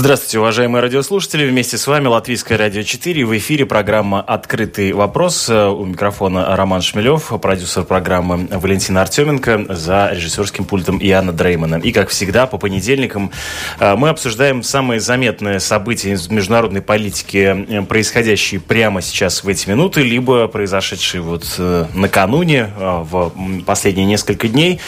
[0.00, 1.46] Здравствуйте, уважаемые радиослушатели.
[1.46, 3.22] Вместе с вами Латвийское радио 4.
[3.26, 5.50] В эфире программа «Открытый вопрос».
[5.50, 11.74] У микрофона Роман Шмелев, продюсер программы Валентина Артеменко, за режиссерским пультом Иоанна Дреймана.
[11.74, 13.30] И, как всегда, по понедельникам
[13.78, 19.68] э, мы обсуждаем самые заметные события из международной политики, э, происходящие прямо сейчас в эти
[19.68, 23.32] минуты, либо произошедшие вот э, накануне, в
[23.66, 24.80] последние несколько дней.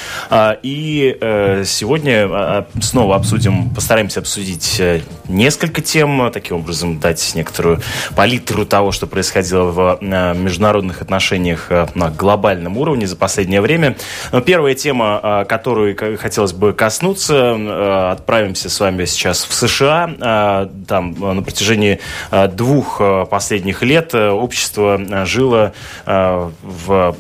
[0.63, 1.19] И
[1.67, 4.81] сегодня снова обсудим, постараемся обсудить
[5.29, 7.81] несколько тем, таким образом дать некоторую
[8.15, 13.97] палитру того, что происходило в э, международных отношениях э, на глобальном уровне за последнее время.
[14.31, 20.69] Но первая тема, которую хотелось бы коснуться, отправимся с вами сейчас в США.
[20.87, 22.01] Там на протяжении
[22.53, 25.73] двух последних лет общество жило
[26.07, 27.17] в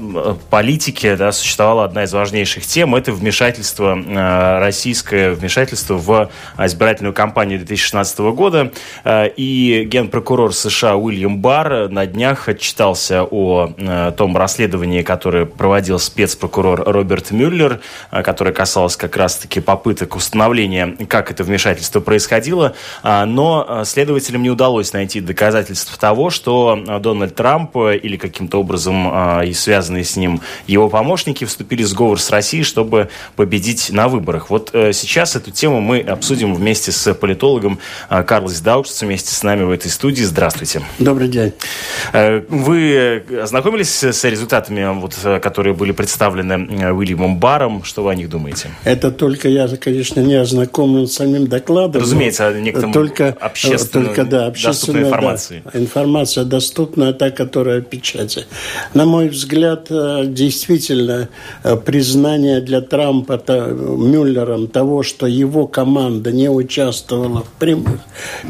[0.50, 3.98] политике, да, существовала одна из важнейших тем, это вмешательство,
[4.60, 8.72] российское вмешательство в избирательную кампанию 2016 года.
[9.04, 15.98] Э, и генпрокурор США Уильям Барр на днях отчитался о э, том расследовании, которое проводил
[15.98, 22.74] спецпрокурор Роберт Мюллер, э, которое касалось как раз-таки попыток установления, как это вмешательство происходило.
[23.02, 30.04] Но следователям не удалось найти доказательств того, что Дональд Трамп или каким-то образом и связанные
[30.04, 34.50] с ним его помощники вступили в сговор с Россией, чтобы победить на выборах.
[34.50, 39.42] Вот сейчас эту тему мы обсудим вместе с политологом политологом а, Карлос Даушц вместе с
[39.42, 40.22] нами в этой студии.
[40.22, 40.82] Здравствуйте.
[40.98, 41.52] Добрый день.
[42.12, 47.84] Э, вы ознакомились с результатами, вот, которые были представлены э, Уильямом Баром?
[47.84, 48.70] Что вы о них думаете?
[48.84, 52.02] Это только я, конечно, не ознакомлен с самим докладом.
[52.02, 55.62] Разумеется, некоторым только, общественно, только, да, общественная информация.
[55.64, 58.46] Да, информация доступная, та, которая в печати.
[58.94, 61.28] На мой взгляд, э, действительно,
[61.84, 68.00] признание для Трампа Мюллером того, что его команда не участвовала в прямых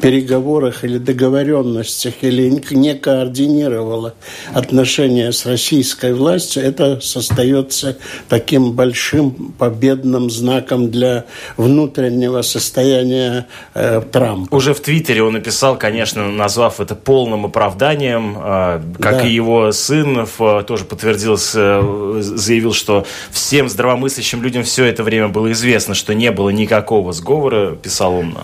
[0.01, 4.15] переговорах или договоренностях, или не координировала
[4.53, 7.97] отношения с российской властью, это остается
[8.29, 11.25] таким большим победным знаком для
[11.57, 14.55] внутреннего состояния э, Трампа.
[14.55, 19.27] Уже в Твиттере он написал, конечно, назвав это полным оправданием, э, как да.
[19.27, 25.29] и его сын э, тоже подтвердился, э, заявил, что всем здравомыслящим людям все это время
[25.29, 28.37] было известно, что не было никакого сговора, писал он.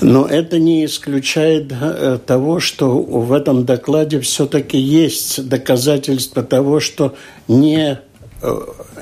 [0.00, 7.14] Но это не исключает э, того, что в этом докладе все-таки есть доказательства того, что
[7.48, 7.98] не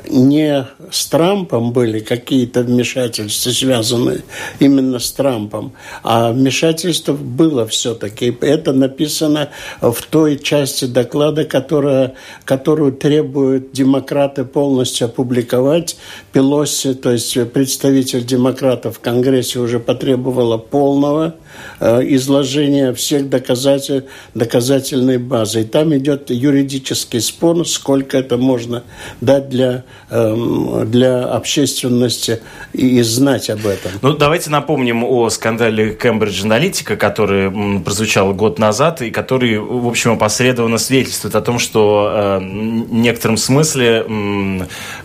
[0.08, 4.22] не с Трампом были какие-то вмешательства, связанные
[4.58, 5.72] именно с Трампом,
[6.02, 8.36] а вмешательство было все-таки.
[8.40, 9.50] Это написано
[9.80, 15.96] в той части доклада, которая, которую требуют демократы полностью опубликовать.
[16.32, 21.34] Пелоси, то есть представитель демократов в Конгрессе уже потребовала полного
[21.80, 24.04] Э, изложения всех доказатель,
[24.34, 25.62] доказательной базы.
[25.62, 28.84] И там идет юридический спор, сколько это можно
[29.20, 32.40] дать для, эм, для общественности
[32.72, 33.92] и знать об этом.
[34.02, 37.50] Ну, давайте напомним о скандале Cambridge Analytica, который
[37.80, 43.36] прозвучал год назад, и который, в общем, опосредованно свидетельствует о том, что э, в некотором
[43.36, 44.06] смысле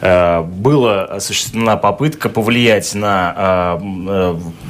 [0.01, 3.79] э, была осуществлена попытка повлиять на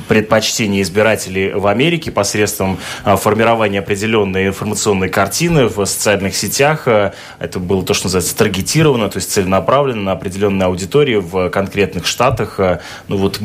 [0.08, 6.88] предпочтение избирателей в Америке посредством а, формирования определенной информационной картины в социальных сетях.
[6.88, 12.06] А, это было то, что называется таргетировано, то есть целенаправленно на определенной аудитории в конкретных
[12.06, 12.60] штатах.
[12.60, 13.40] А, ну вот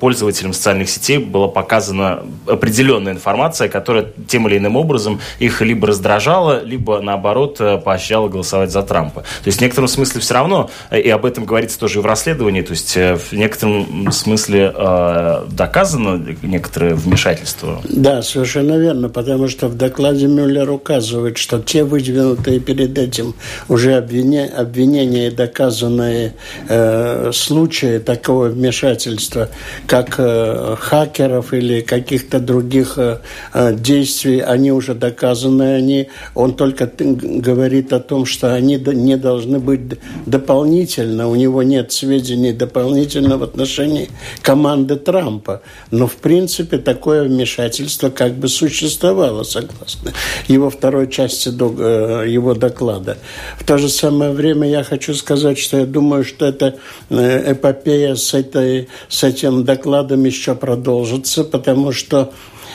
[0.00, 6.62] пользователям социальных сетей была показана определенная информация, которая тем или иным образом их либо раздражала,
[6.62, 9.20] либо наоборот поощряла голосовать за Трампа.
[9.20, 12.62] То есть в некотором смысле все равно, и об этом говорится тоже и в расследовании,
[12.62, 17.82] то есть э, в некотором смысле э, доказано некоторое вмешательство вмешательству.
[17.88, 23.34] Да, совершенно верно, потому что в докладе Мюллер указывает, что те выдвинутые перед этим
[23.68, 26.34] уже обвинения, обвинения менее доказанные
[26.68, 29.48] э, случаи такого вмешательства,
[29.86, 33.18] как э, хакеров или каких-то других э,
[33.54, 39.58] э действий, они уже доказаны, они, он только говорит о том, что они не должны
[39.58, 39.80] быть
[40.26, 44.08] дополнительно, у него нет сведений дополнительно в отношении
[44.42, 45.62] команды Трампа.
[45.90, 50.12] Но, в принципе, такое вмешательство как бы существовало, согласно
[50.48, 53.18] его второй части э, его доклада.
[53.58, 56.76] В то же самое время я хочу сказать, что я думаю, что эта
[57.10, 62.32] э, эпопея с, этой, с этим докладом еще продолжится, потому что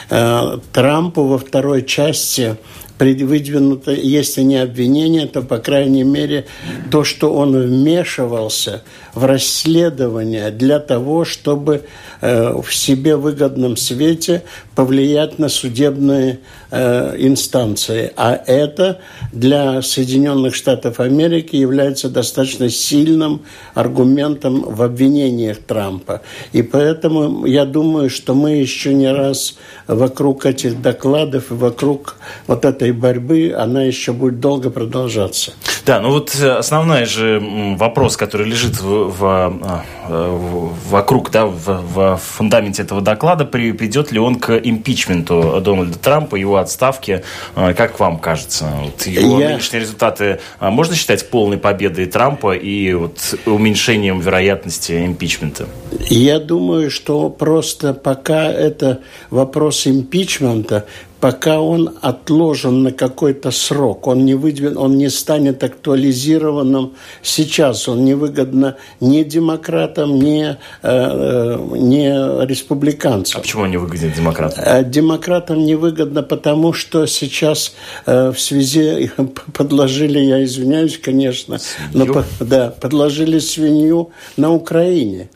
[0.09, 2.57] э, Трампу во второй части
[2.99, 6.45] выдвинуто, если не обвинение, то, по крайней мере,
[6.89, 11.83] то, что он вмешивался в расследование для того, чтобы
[12.21, 14.43] э, в себе выгодном свете
[14.75, 16.39] повлиять на судебные
[16.71, 18.11] э, инстанции.
[18.15, 18.99] А это
[19.31, 23.41] для Соединенных Штатов Америки является достаточно сильным
[23.75, 26.21] аргументом в обвинениях Трампа.
[26.51, 29.55] И поэтому я думаю, что мы еще не раз
[29.87, 32.15] вокруг этих докладов и вокруг
[32.47, 35.53] вот этой борьбы, она еще будет долго продолжаться.
[35.85, 37.41] Да, ну вот э, основной же
[37.77, 44.11] вопрос, который лежит в, в, а, вокруг, да, в, в фундаменте этого доклада, при, придет
[44.11, 47.23] ли он к импичменту Дональда Трампа, его отставке,
[47.55, 48.71] а, как вам кажется?
[48.81, 49.49] Вот его Я...
[49.49, 55.67] нынешние результаты а, можно считать полной победой Трампа и вот уменьшением вероятности импичмента?
[56.09, 60.85] Я думаю, что просто пока это вопрос импичмента,
[61.23, 68.03] пока он отложен на какой-то срок, он не, выдвин, он не станет актуализированным сейчас, он
[68.03, 73.39] невыгодно ни демократам, ни, э, э ни республиканцам.
[73.39, 74.63] А почему он не выгоден демократам?
[74.65, 77.75] Э, демократам невыгодно, потому что сейчас
[78.05, 79.11] в связи
[79.53, 81.59] подложили, я извиняюсь, конечно,
[81.93, 85.29] но, да, подложили свинью на Украине.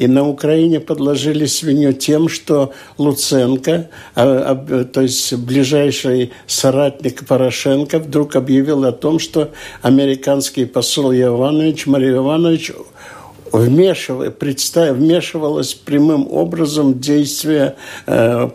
[0.00, 7.98] И на Украине подложили свинью тем, что Луценко, а, а, то есть ближайший соратник Порошенко,
[7.98, 9.50] вдруг объявил о том, что
[9.82, 12.72] американский посол Иванович, Мария Иванович,
[13.52, 17.76] вмешивалась, представ, вмешивалась прямым образом действия,
[18.06, 18.50] э,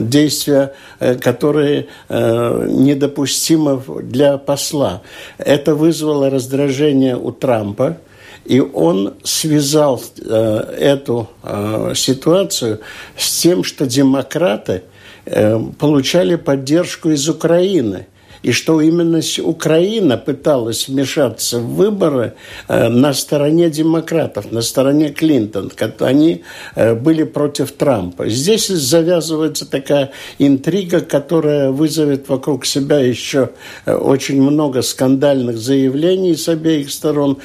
[0.00, 5.02] действия э, которые э, недопустимы для посла.
[5.38, 7.98] Это вызвало раздражение у Трампа,
[8.44, 10.32] и он связал э,
[10.78, 12.80] эту э, ситуацию
[13.16, 14.82] с тем, что демократы
[15.26, 18.06] э, получали поддержку из Украины–
[18.42, 22.34] и что именно Украина пыталась вмешаться в выборы
[22.68, 25.72] э, на стороне демократов, на стороне Клинтон.
[26.00, 26.42] Они
[26.74, 28.28] э, были против Трампа.
[28.28, 33.50] Здесь завязывается такая интрига, которая вызовет вокруг себя еще
[33.86, 37.38] э, очень много скандальных заявлений с обеих сторон.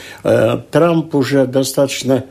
[0.71, 2.25] Трамп уже достаточно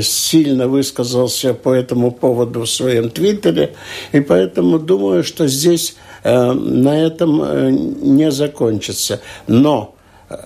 [0.00, 3.74] сильно высказался по этому поводу в своем твиттере,
[4.12, 9.20] и поэтому думаю, что здесь на этом э, не закончится.
[9.46, 9.94] Но
[10.30, 10.36] э,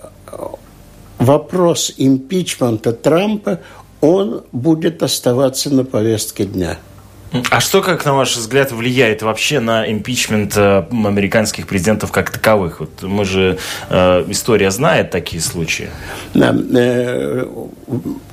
[1.17, 3.59] вопрос импичмента Трампа,
[4.01, 6.77] он будет оставаться на повестке дня.
[7.51, 12.79] А что, как на ваш взгляд, влияет вообще на импичмент американских президентов как таковых?
[12.79, 13.59] Вот мы же
[13.89, 15.89] э, история знает такие случаи.
[16.33, 17.45] Да, э,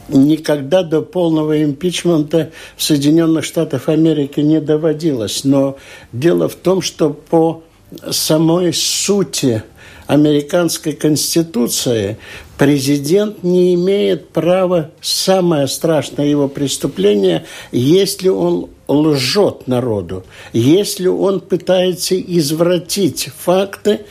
[0.08, 5.44] никогда до полного импичмента Соединенных Штатах Америки не доводилось.
[5.44, 5.76] Но
[6.12, 7.62] дело в том, что по
[8.10, 9.62] самой сути
[10.06, 12.16] американской конституции
[12.58, 22.18] президент не имеет права, самое страшное его преступление, если он лжет народу, если он пытается
[22.20, 24.02] извратить факты,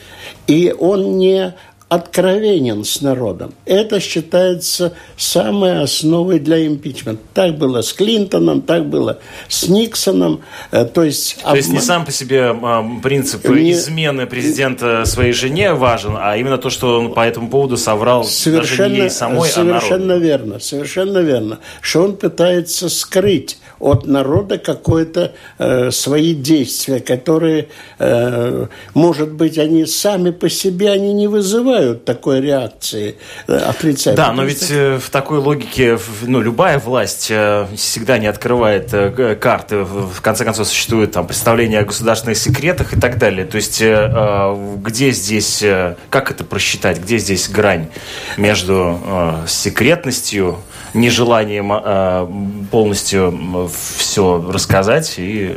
[0.46, 1.54] и он не
[1.88, 3.54] откровенен с народом.
[3.64, 7.22] Это считается самой основой для импичмента.
[7.32, 10.40] Так было с Клинтоном, так было с Никсоном.
[10.72, 13.70] Э, то есть, то есть не сам по себе а, принцип не...
[13.70, 18.78] измены президента своей жене важен, а именно то, что он по этому поводу соврал совершенно,
[18.78, 21.60] даже не ей самой, Совершенно а верно, совершенно верно.
[21.80, 27.68] Что он пытается скрыть от народа какое-то э, свои действия, которые,
[27.98, 33.16] э, может быть, они сами по себе они не вызывают такой реакции
[33.46, 34.16] э, отрицательной.
[34.16, 39.36] Да, но ведь э, в такой логике ну, любая власть э, всегда не открывает э,
[39.36, 39.78] карты.
[39.78, 43.46] В конце концов, существует там представление о государственных секретах и так далее.
[43.46, 47.88] То есть, э, э где здесь, э, как это просчитать, где здесь грань
[48.36, 50.58] между э, секретностью,
[50.96, 52.26] нежеланием э,
[52.70, 55.56] полностью все рассказать и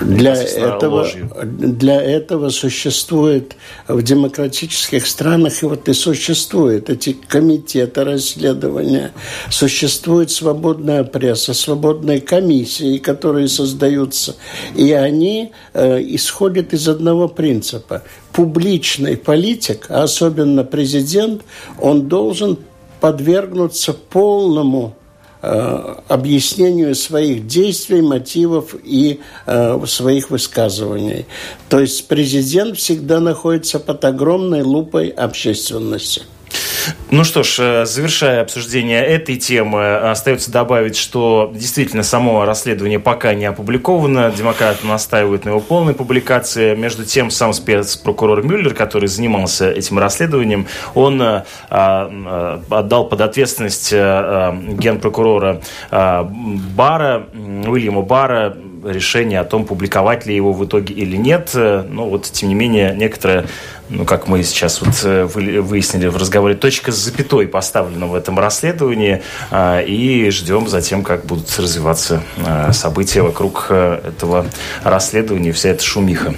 [0.00, 1.30] Для этого, ложью.
[1.44, 3.56] для этого существует
[3.88, 9.12] в демократических странах, и вот и существуют эти комитеты расследования,
[9.50, 14.36] существует свободная пресса, свободные комиссии, которые создаются,
[14.74, 18.02] и они э, исходят из одного принципа.
[18.32, 21.42] Публичный политик, а особенно президент,
[21.80, 22.58] он должен
[23.04, 24.94] подвергнуться полному
[25.46, 31.26] Э, объяснению своих действий, мотивов и э, своих высказываний.
[31.68, 36.22] То есть президент всегда находится под огромной лупой общественности.
[37.10, 43.34] Ну что ж, э, завершая обсуждение этой темы, остается добавить, что действительно само расследование пока
[43.34, 44.32] не опубликовано.
[44.36, 46.74] Демократы настаивают на его полной публикации.
[46.74, 53.92] Между тем, сам спецпрокурор Мюллер, который занимался этим расследованием, он а, а, отдал под ответственность
[53.92, 55.60] генпрокурора
[55.90, 61.50] Бара, Уильяма Бара, решение о том, публиковать ли его в итоге или нет.
[61.54, 63.46] Но вот, тем не менее, некоторые
[63.90, 68.38] ну, как мы сейчас вот э, выяснили в разговоре, точка с запятой поставлена в этом
[68.38, 74.46] расследовании, а, и ждем затем, как будут развиваться а, события вокруг э, этого
[74.82, 76.34] расследования, вся эта шумиха.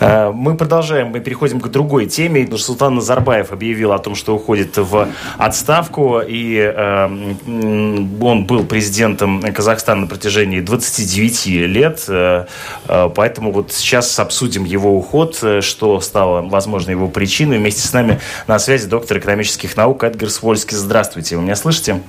[0.00, 2.48] А, мы продолжаем, мы переходим к другой теме.
[2.56, 5.08] Султан Назарбаев объявил о том, что уходит в
[5.38, 6.60] отставку, и
[7.46, 12.46] он был президентом Казахстана на протяжении 29 лет, э,
[13.14, 17.58] поэтому вот сейчас обсудим его уход, что стало возможно возможно, его причины.
[17.58, 20.76] Вместе с нами на связи доктор экономических наук Эдгар Свольский.
[20.76, 22.00] Здравствуйте, вы меня слышите?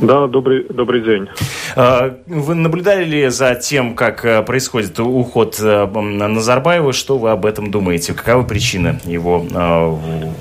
[0.00, 1.28] Да, добрый, добрый день.
[1.76, 6.92] А, вы наблюдали ли за тем, как э, происходит уход э, Назарбаева?
[6.92, 8.12] Что вы об этом думаете?
[8.12, 10.32] Каковы причины его э,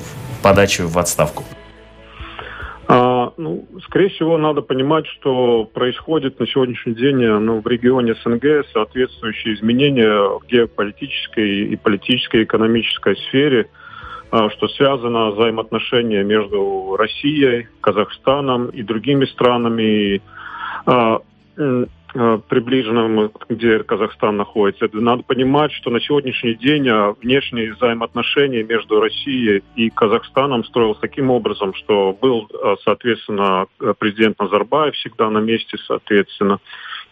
[0.41, 1.43] подачи в отставку?
[2.93, 8.65] А, ну, скорее всего, надо понимать, что происходит на сегодняшний день ну, в регионе СНГ
[8.73, 13.69] соответствующие изменения в геополитической и политической, экономической сфере,
[14.29, 20.21] а, что связано взаимоотношения между Россией, Казахстаном и другими странами.
[20.85, 21.19] А,
[22.13, 24.89] приближенном, где Казахстан находится.
[24.91, 31.29] Надо понимать, что на сегодняшний день э, внешние взаимоотношения между Россией и Казахстаном строились таким
[31.29, 33.67] образом, что был, э, соответственно,
[33.99, 36.59] президент Назарбаев всегда на месте, соответственно,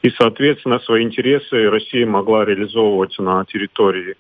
[0.02, 4.16] и, соответственно, свои интересы Россия могла реализовывать на территории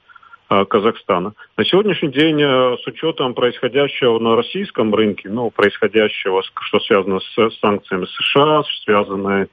[0.47, 1.33] Казахстана.
[1.57, 8.05] На сегодняшний день, с учетом происходящего на российском рынке, ну, происходящего, что связано с санкциями
[8.05, 9.49] США, связанное с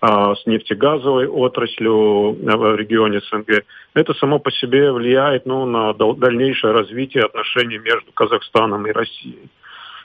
[0.00, 3.64] с нефтегазовой отраслью в регионе СНГ.
[3.94, 9.50] Это само по себе влияет ну, на дальнейшее развитие отношений между Казахстаном и Россией.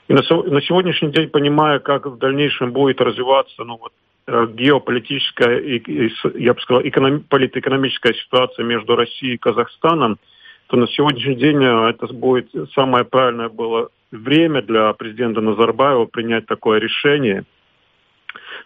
[0.08, 3.92] И на, сегодняшний день, понимая, как в дальнейшем будет развиваться ну, вот,
[4.26, 10.18] э, геополитическая и, и, я бы сказал, эконом, политэкономическая ситуация между Россией и Казахстаном,
[10.66, 16.46] то на сегодняшний день э, это будет самое правильное было время для президента Назарбаева принять
[16.46, 17.44] такое решение–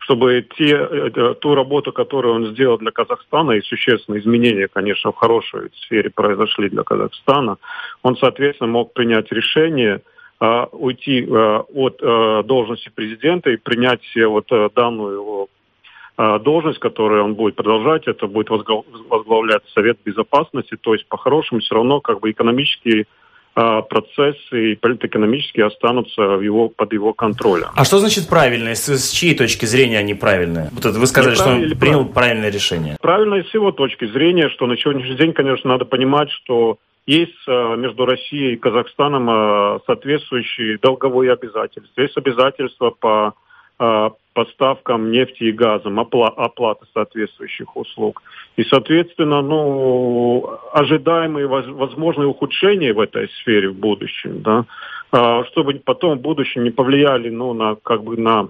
[0.01, 5.71] чтобы те, ту работу, которую он сделал для Казахстана, и существенные изменения, конечно, в хорошей
[5.83, 7.59] сфере произошли для Казахстана,
[8.03, 10.01] он, соответственно, мог принять решение
[10.41, 15.49] э, уйти э, от э, должности президента и принять вот данную
[16.41, 22.01] должность, которую он будет продолжать, это будет возглавлять Совет Безопасности, то есть по-хорошему все равно
[22.01, 23.07] как бы экономические а,
[23.89, 27.69] процессы политэкономические останутся в его, под его контролем.
[27.75, 28.75] А что значит правильно?
[28.75, 30.69] С, с чьей точки зрения они правильные?
[30.73, 32.97] Вот это вы сказали, что он принял правильное решение.
[33.01, 37.75] Правильно с его точки зрения, что на сегодняшний день, конечно, надо понимать, что есть а,
[37.77, 42.03] между Россией и Казахстаном а, соответствующие долговые обязательства.
[42.03, 43.35] Есть обязательства по
[44.39, 48.23] поставкам нефти и газа, опла оплата соответствующих услуг.
[48.57, 54.65] И, соответственно, ну, ожидаемые возможные ухудшения в этой сфере в будущем, да,
[55.11, 58.49] а, чтобы потом в будущем не повлияли ну, на, как бы на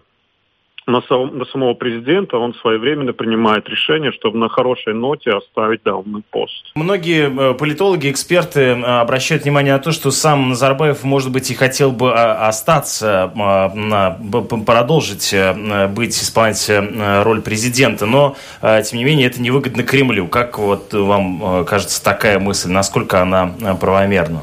[0.89, 6.23] на, сам, на самого президента, он своевременно принимает решение, чтобы на хорошей ноте оставить данный
[6.31, 6.73] пост.
[6.75, 11.55] Многие э, политологи, эксперты э, обращают внимание на то, что сам Назарбаев, может быть, и
[11.55, 13.31] хотел бы а, остаться,
[14.67, 16.71] продолжить э, быть, исполнять
[17.25, 20.27] роль президента, но, тем не менее, это невыгодно Кремлю.
[20.27, 24.41] Как вот вам кажется такая мысль, насколько она правомерна?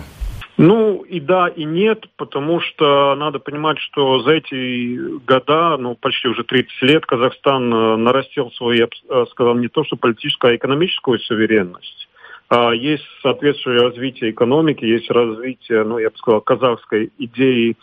[0.58, 6.30] Ну и да, и нет, потому что надо понимать, что за эти года, ну почти
[6.30, 10.54] уже 30 лет, Казахстан э, нарастил свою, я бы э, сказал, не то что политическую,
[10.54, 12.08] а экономическую суверенность.
[12.48, 17.76] А есть соответствующее развитие экономики, есть развитие, ну я бы сказал, казахской идеи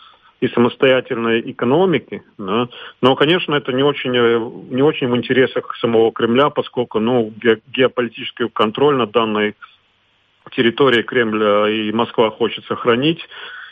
[0.43, 2.23] и самостоятельной экономики.
[2.37, 2.67] Да.
[3.01, 7.31] Но, конечно, это не очень, не очень в интересах самого Кремля, поскольку ну,
[7.67, 9.55] геополитический контроль на данной
[10.55, 13.19] территории Кремля и Москва хочет сохранить.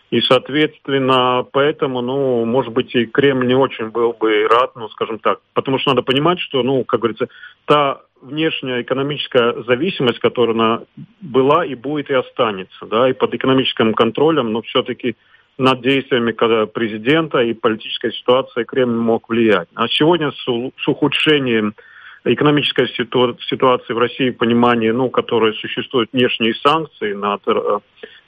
[0.09, 5.19] И, соответственно, поэтому, ну, может быть, и Кремль не очень был бы рад, ну, скажем
[5.19, 5.39] так.
[5.53, 7.29] Потому что надо понимать, что, ну, как говорится,
[7.65, 10.81] та внешняя экономическая зависимость, которая она
[11.21, 15.15] была и будет и останется, да, и под экономическим контролем, но все-таки
[15.57, 19.67] над действиями когда президента и политической ситуации Кремль мог влиять.
[19.75, 21.73] А сегодня с, с ухудшением
[22.25, 27.79] экономической ситуации в России, понимание, ну, которые существуют внешние санкции над э,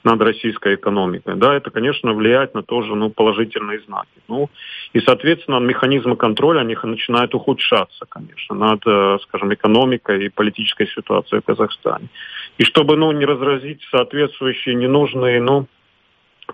[0.03, 1.35] над российской экономикой.
[1.35, 4.09] Да, это, конечно, влияет на тоже ну, положительные знаки.
[4.27, 4.49] Ну,
[4.91, 11.41] и, соответственно, механизмы контроля они начинают ухудшаться, конечно, над, э, скажем, экономикой и политической ситуацией
[11.41, 12.09] в Казахстане.
[12.57, 15.67] И чтобы ну, не разразить соответствующие ненужные ну,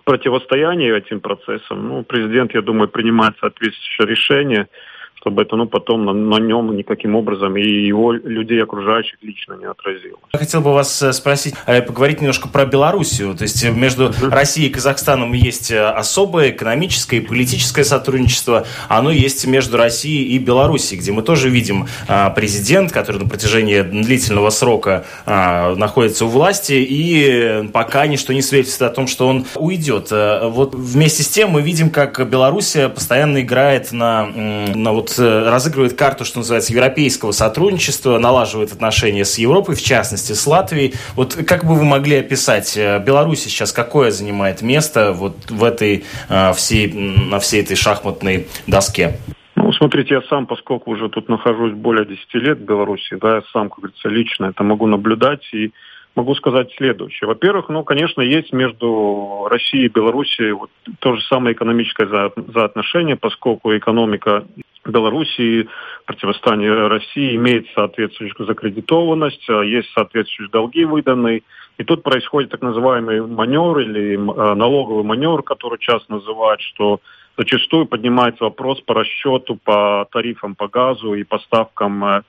[0.04, 4.68] противостояния этим процессам, ну, президент, я думаю, принимает соответствующее решение–
[5.22, 9.66] чтобы это ну, потом на, на нем никаким образом и его людей окружающих лично не
[9.66, 10.20] отразилось.
[10.32, 13.36] Я хотел бы вас э, спросить, э, поговорить немножко про Белоруссию.
[13.36, 18.66] То есть между Россией и Казахстаном есть э, особое экономическое и политическое сотрудничество.
[18.88, 21.88] Оно есть между Россией и Белоруссией, где мы тоже видим
[22.36, 28.96] президент, который на протяжении длительного срока находится у власти, и пока ничто не свидетельствует о
[28.96, 30.12] том, что он уйдет.
[30.12, 35.98] Вот вместе с тем мы видим, как Белоруссия постоянно играет на, на вот Э, разыгрывает
[35.98, 40.94] карту, что называется, европейского сотрудничества, налаживает отношения с Европой, в частности, с Латвией.
[41.16, 46.04] Вот как бы вы могли описать, э, Беларусь сейчас какое занимает место вот в этой,
[46.30, 49.18] э, всей, на всей этой шахматной доске?
[49.56, 53.42] Ну, смотрите, я сам, поскольку уже тут нахожусь более 10 лет в Беларуси, да, я
[53.54, 55.72] сам, как говорится, лично это могу наблюдать и
[56.16, 57.28] могу сказать следующее.
[57.28, 63.16] Во-первых, ну, конечно, есть между Россией и Белоруссией вот то же самое экономическое за, заотношение,
[63.16, 64.46] поскольку экономика
[64.86, 65.68] Белоруссии,
[66.06, 71.44] противостояние России имеет соответствующую закредитованность, а есть соответствующие долги выданные.
[71.78, 77.00] И тут происходит так называемый маневр или а, налоговый маневр, который часто называют, что
[77.38, 82.22] зачастую поднимается вопрос по расчету по тарифам по газу и поставкам э,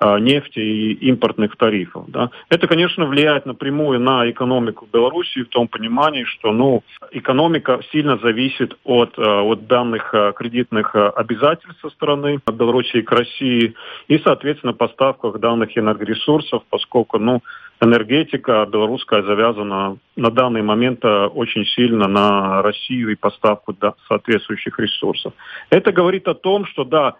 [0.00, 2.04] нефти и импортных тарифов.
[2.08, 2.30] Да.
[2.48, 8.76] Это, конечно, влияет напрямую на экономику Беларуси в том понимании, что ну, экономика сильно зависит
[8.84, 13.74] от, а, от данных а, кредитных обязательств со стороны Беларуси к России
[14.08, 17.42] и, соответственно, поставках данных энергоресурсов, поскольку ну,
[17.80, 25.32] энергетика белорусская завязана на данный момент очень сильно на Россию и поставку да, соответствующих ресурсов.
[25.70, 27.16] Это говорит о том, что да,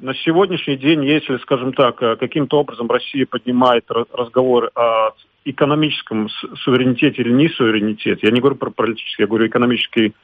[0.00, 5.10] на сегодняшний день, если, скажем так, э, каким-то образом Россия поднимает разговор о
[5.44, 6.28] экономическом
[6.62, 10.14] суверенитете или не суверенитете, я не говорю про политический, я говорю экономический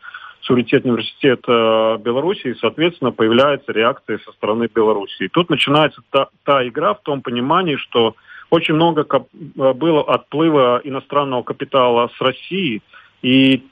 [0.43, 5.25] суверенитет университета Беларуси, и, соответственно, появляется реакция со стороны Беларуси.
[5.25, 8.15] И тут начинается та, та игра в том понимании, что
[8.51, 12.83] очень много э, было отплыва иностранного капитала с России,
[13.23, 13.65] и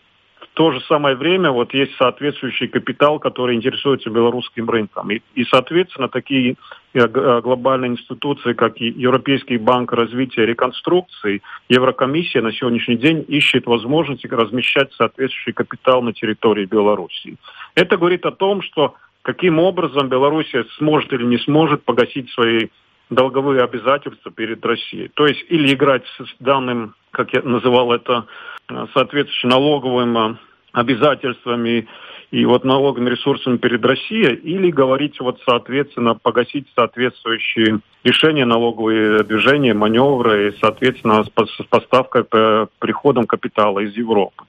[0.55, 5.11] то же самое время вот есть соответствующий капитал, который интересуется белорусским рынком.
[5.11, 6.57] И, и соответственно, такие
[6.93, 13.67] э, э, глобальные институции, как Европейский банк развития и реконструкции, Еврокомиссия на сегодняшний день ищет
[13.67, 17.37] возможности размещать соответствующий капитал на территории Беларуси.
[17.75, 22.69] Это говорит о том, что каким образом Белоруссия сможет или не сможет погасить свои
[23.09, 25.09] долговые обязательства перед Россией.
[25.15, 28.27] То есть или играть с данным, как я называл это,
[28.73, 30.37] Э, соответствующими налоговыми э,
[30.73, 31.87] обязательствами
[32.31, 39.75] и вот налоговыми ресурсами перед Россией, или говорить вот соответственно погасить соответствующие решения, налоговые движения,
[39.75, 44.45] маневры, и соответственно с поставкой по приходам капитала из Европы.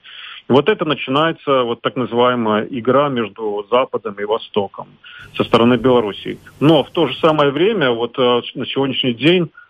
[0.48, 4.88] Вот это начинается вот так называемая игра между Западом и Востоком
[5.36, 6.38] со стороны Белоруссии.
[6.60, 9.63] Но в то же самое время вот э, на сегодняшний день а,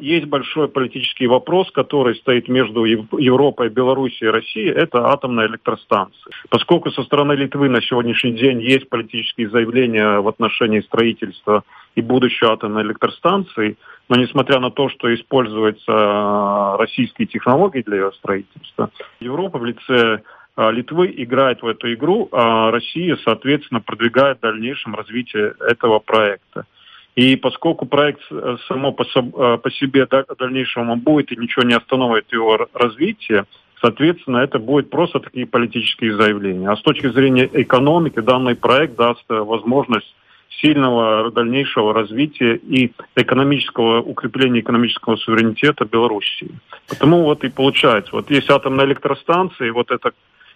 [0.00, 6.32] есть большой политический вопрос, который стоит между Европой, Белоруссией и Россией, это атомная электростанция.
[6.48, 11.62] Поскольку со стороны Литвы на сегодняшний день есть политические заявления в отношении строительства
[11.94, 13.76] и будущей атомной электростанции,
[14.08, 20.22] но несмотря на то, что используются а, российские технологии для ее строительства, Европа в лице
[20.56, 26.66] а, Литвы играет в эту игру, а Россия, соответственно, продвигает в дальнейшем развитие этого проекта.
[27.14, 31.74] И поскольку проект э, само по, э, по себе в дальнейшем будет и ничего не
[31.74, 33.44] остановит его развитие,
[33.80, 36.70] соответственно, это будет просто такие политические заявления.
[36.70, 40.14] А с точки зрения экономики данный проект даст э, возможность
[40.60, 46.50] сильного дальнейшего развития и экономического укрепления экономического суверенитета Белоруссии.
[46.88, 50.12] Потому вот и получается, вот есть атомная электростанция, и вот эта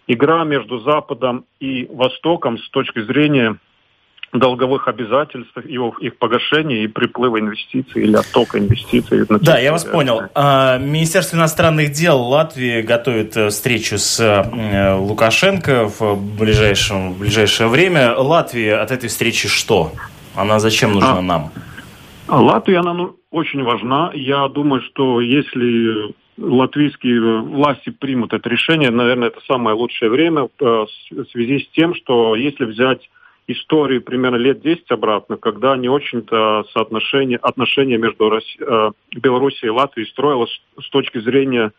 [0.06, 3.56] игра между Западом и Востоком с точки зрения
[4.32, 9.24] долговых обязательств, его, их погашения и приплыва инвестиций или оттока инвестиций.
[9.40, 10.22] Да, я вас понял.
[10.34, 17.68] А, Министерство иностранных дел Латвии готовит э, встречу с э, Лукашенко в, ближайшем, в ближайшее
[17.68, 18.14] время.
[18.16, 19.92] Латвии от этой встречи что?
[20.34, 21.50] Она зачем нужна а, нам?
[22.28, 24.10] Латвия, она ну, очень важна.
[24.14, 30.64] Я думаю, что если латвийские власти примут это решение, наверное, это самое лучшее время э,
[30.64, 33.08] в связи с тем, что если взять
[33.48, 39.70] историю примерно лет 10 обратно, когда не очень-то соотношение, отношения между Росси, э, Белоруссией и
[39.70, 41.72] Латвией строилось с точки зрения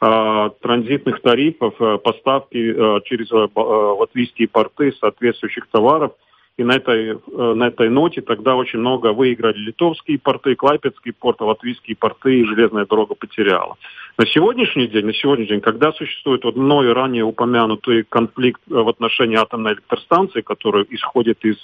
[0.00, 6.12] э, транзитных тарифов, э, поставки через латвийские порты соответствующих товаров–
[6.56, 11.44] и на этой, э, на этой ноте тогда очень много выиграли литовские порты, Клайпецкие порты,
[11.44, 13.76] латвийские порты, и железная дорога потеряла.
[14.18, 18.88] На сегодняшний день, на сегодняшний день, когда существует вот мною ранее упомянутый конфликт э, в
[18.88, 21.56] отношении атомной электростанции, который исходит из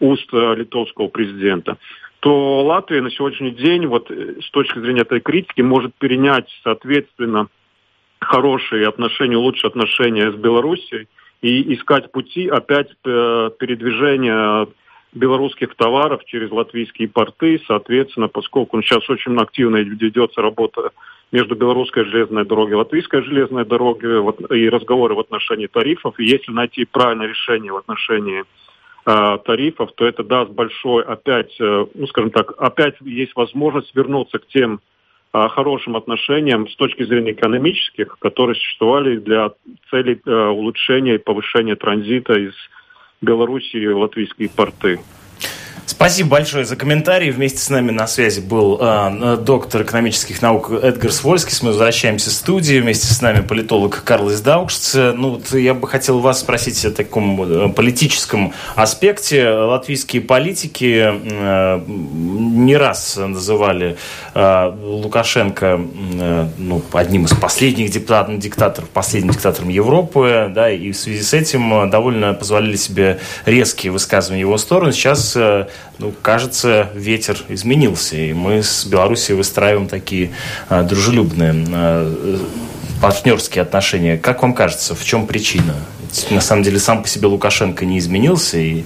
[0.00, 1.78] уст э, литовского президента,
[2.20, 7.46] то Латвия на сегодняшний день, вот с точки зрения этой критики, может перенять, соответственно,
[8.20, 11.06] хорошие отношения, лучшие отношения с Белоруссией,
[11.40, 14.66] и искать пути опять э, передвижения
[15.12, 20.90] белорусских товаров через латвийские порты, соответственно, поскольку сейчас очень активно ведется работа
[21.32, 26.18] между белорусской железной дорогой и латвийской железной дорогой и разговоры в отношении тарифов.
[26.18, 28.44] И если найти правильное решение в отношении
[29.06, 34.38] э, тарифов, то это даст большой опять, э, ну скажем так, опять есть возможность вернуться
[34.38, 34.80] к тем
[35.32, 39.50] хорошим отношениям с точки зрения экономических, которые существовали для
[39.90, 42.54] целей э, улучшения и повышения транзита из
[43.20, 45.00] Белоруссии в латвийские порты.
[45.88, 47.30] Спасибо большое за комментарий.
[47.30, 51.56] Вместе с нами на связи был э, доктор экономических наук Эдгар Свольский.
[51.62, 52.82] Мы возвращаемся в студию.
[52.82, 54.94] Вместе с нами политолог Карлос Даукшц.
[54.94, 59.48] Ну, вот я бы хотел вас спросить о таком э, политическом аспекте.
[59.48, 63.96] Латвийские политики э, не раз называли
[64.34, 65.80] э, Лукашенко
[66.20, 70.52] э, ну, одним из последних диктат, диктаторов, последним диктатором Европы.
[70.54, 74.92] Да, и в связи с этим довольно позволили себе резкие высказывания его сторону.
[74.92, 75.66] Сейчас э,
[75.98, 80.30] ну, кажется, ветер изменился, и мы с Белоруссией выстраиваем такие
[80.68, 82.40] а, дружелюбные а,
[83.00, 84.16] партнерские отношения.
[84.16, 85.74] Как вам кажется, в чем причина?
[86.30, 88.84] На самом деле сам по себе Лукашенко не изменился и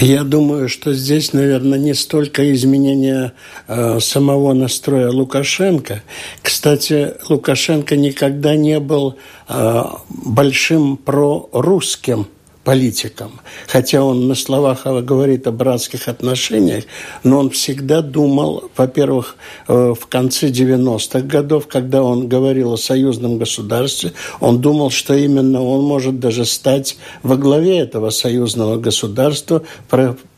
[0.00, 3.32] я думаю, что здесь, наверное, не столько изменения
[3.68, 6.02] э, самого настроя Лукашенко.
[6.42, 9.16] Кстати, Лукашенко никогда не был
[9.48, 12.26] э, большим прорусским
[12.64, 13.40] политиком.
[13.68, 16.84] Хотя он на словах говорит о братских отношениях,
[17.22, 19.36] но он всегда думал, во-первых,
[19.68, 25.62] э, в конце 90-х годов, когда он говорил о союзном государстве, он думал, что именно
[25.62, 29.62] он может даже стать во главе этого союзного государства,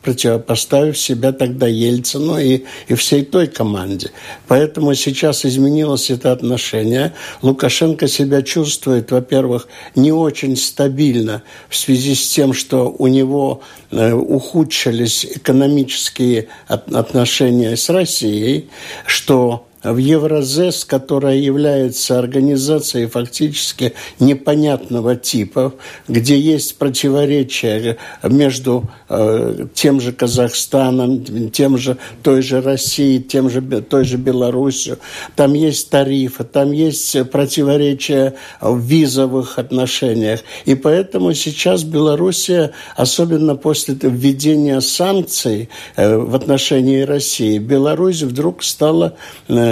[0.07, 4.11] противопоставив себя тогда Ельцину и, и всей той команде.
[4.47, 7.13] Поэтому сейчас изменилось это отношение.
[7.41, 13.59] Лукашенко себя чувствует, во-первых, не очень стабильно в связи с тем, что у него
[13.91, 18.69] э, ухудшились экономические отношения с Россией,
[19.05, 25.73] что в Евразес, которая является организацией фактически непонятного типа,
[26.07, 33.61] где есть противоречия между э, тем же Казахстаном, тем же той же Россией, тем же
[33.61, 34.97] той же Белоруссией,
[35.35, 43.95] там есть тарифы, там есть противоречия в визовых отношениях, и поэтому сейчас Белоруссия, особенно после
[44.01, 49.15] введения санкций э, в отношении России, Беларусь вдруг стала
[49.49, 49.66] Э,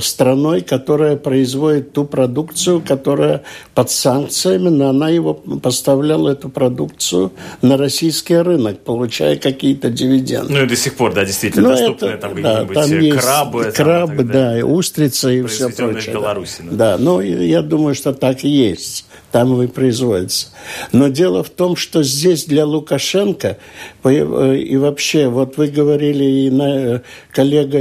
[0.00, 3.42] страной, которая производит ту продукцию, которая
[3.74, 7.32] под санкциями, но она его поставляла эту продукцию
[7.62, 10.52] на российский рынок, получая какие-то дивиденды.
[10.52, 13.00] Ну и до сих пор, да, действительно, но ну, доступные это, там какие-нибудь да, там
[13.00, 13.72] есть крабы.
[13.74, 16.12] Крабы, там, да, и устрицы и все прочее.
[16.12, 16.62] в Беларуси.
[16.62, 20.48] Да, да ну я думаю, что так и есть там и производится.
[20.92, 23.58] Но дело в том, что здесь для Лукашенко
[24.04, 27.00] э, и вообще, вот вы говорили, и э,
[27.32, 27.78] коллега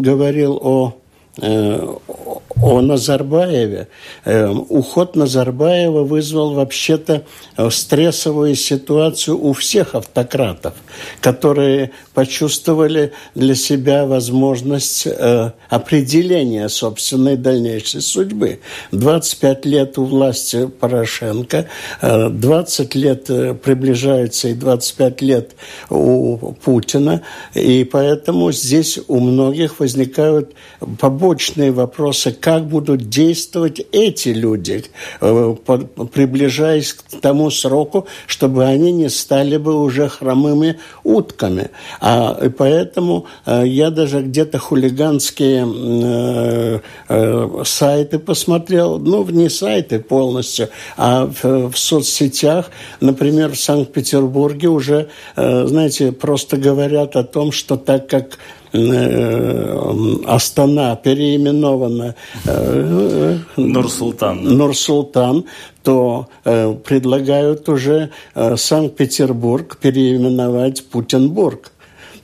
[0.00, 0.94] говорил о
[2.62, 3.88] о Назарбаеве.
[4.24, 7.24] Эм, уход Назарбаева вызвал вообще-то
[7.56, 10.74] э, стрессовую ситуацию у всех автократов,
[11.20, 18.60] которые почувствовали для себя возможность э, определения собственной дальнейшей судьбы.
[18.90, 21.66] 25 лет у власти Порошенко,
[22.02, 23.24] 20 э, лет
[23.62, 25.52] приближается и 25 лет
[25.90, 27.22] у Путина,
[27.54, 30.54] и поэтому здесь у многих возникают
[30.98, 34.82] побочные вопросы, как будут действовать эти люди,
[35.20, 35.54] э,
[36.14, 41.68] приближаясь к тому сроку, чтобы они не стали бы уже хромыми утками.
[42.00, 45.68] А и поэтому э, я даже где-то хулиганские
[47.08, 55.08] э, сайты посмотрел, ну, не сайты полностью, а в, в соцсетях, например, в Санкт-Петербурге уже,
[55.36, 58.38] знаете, просто говорят о том, что так как
[60.26, 64.44] Астана переименована э, Нур-Султан.
[64.44, 65.44] Нур-Султан,
[65.82, 71.72] то э, предлагают уже Санкт-Петербург переименовать Путинбург.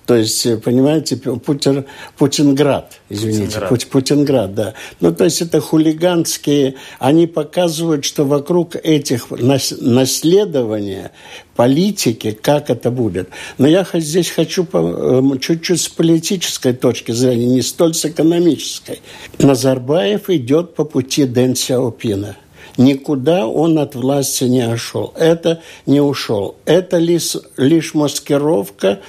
[0.06, 1.86] То есть, э, понимаете, Путин,
[2.18, 3.86] Путинград, извините, Путинград.
[3.90, 4.74] Путинград, да.
[5.00, 11.12] Ну, то есть это хулиганские, они показывают, что вокруг этих наследования
[11.56, 13.30] политики, как это будет.
[13.56, 19.00] Но я здесь хочу эм, чуть-чуть с политической точки зрения, не столь с экономической.
[19.38, 22.36] Назарбаев идет по пути Дэн Сяопина–
[22.76, 25.12] Никуда он от власти не ушел.
[25.16, 26.56] Это не ушел.
[26.64, 29.00] Это лишь, лишь маскировка,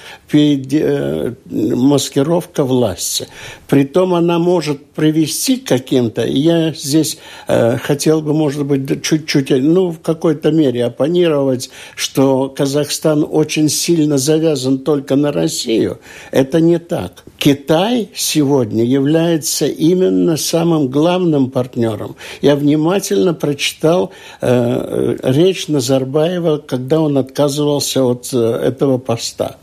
[1.48, 3.28] маскировка власти.
[3.68, 9.90] Притом она может привести к каким-то, я здесь э, хотел бы, может быть, чуть-чуть, ну,
[9.90, 15.98] в какой-то мере оппонировать, что Казахстан очень сильно завязан только на Россию.
[16.30, 17.24] Это не так.
[17.38, 22.16] Китай сегодня является именно самым главным партнером.
[22.40, 29.56] Я внимательно прочитал э, речь Назарбаева, когда он отказывался от э, этого поста.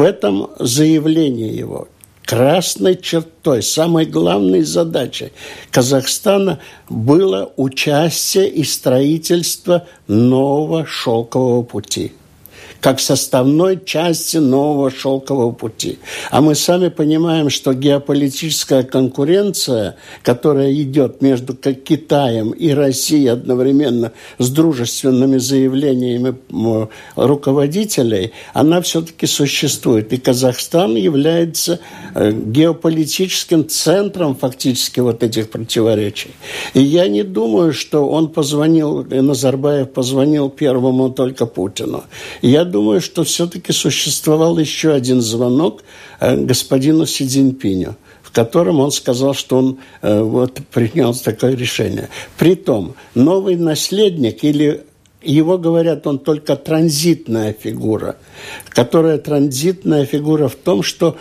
[0.00, 1.88] Этом заявлении его
[2.24, 5.32] красной чертой, самой главной задачей
[5.70, 12.12] Казахстана было участие и строительство нового шелкового пути–
[12.80, 15.98] как составной части нового шелкового пути.
[16.30, 24.50] А мы сами понимаем, что геополитическая конкуренция, которая идет между Китаем и Россией одновременно с
[24.50, 26.36] дружественными заявлениями
[27.16, 30.12] руководителей, она все-таки существует.
[30.12, 31.80] И Казахстан является
[32.14, 36.30] э, геополитическим центром фактически вот этих противоречий.
[36.74, 42.04] И я не думаю, что он позвонил, Назарбаев позвонил первому только Путину.
[42.42, 45.82] Я думаю, что все-таки существовал еще один звонок
[46.20, 52.08] э, господину Си Цзиньпиню в котором он сказал, что он э, вот, принял такое решение.
[52.36, 54.84] Притом, новый наследник или
[55.22, 58.16] его говорят, он только транзитная фигура,
[58.68, 61.16] которая транзитная фигура в том, что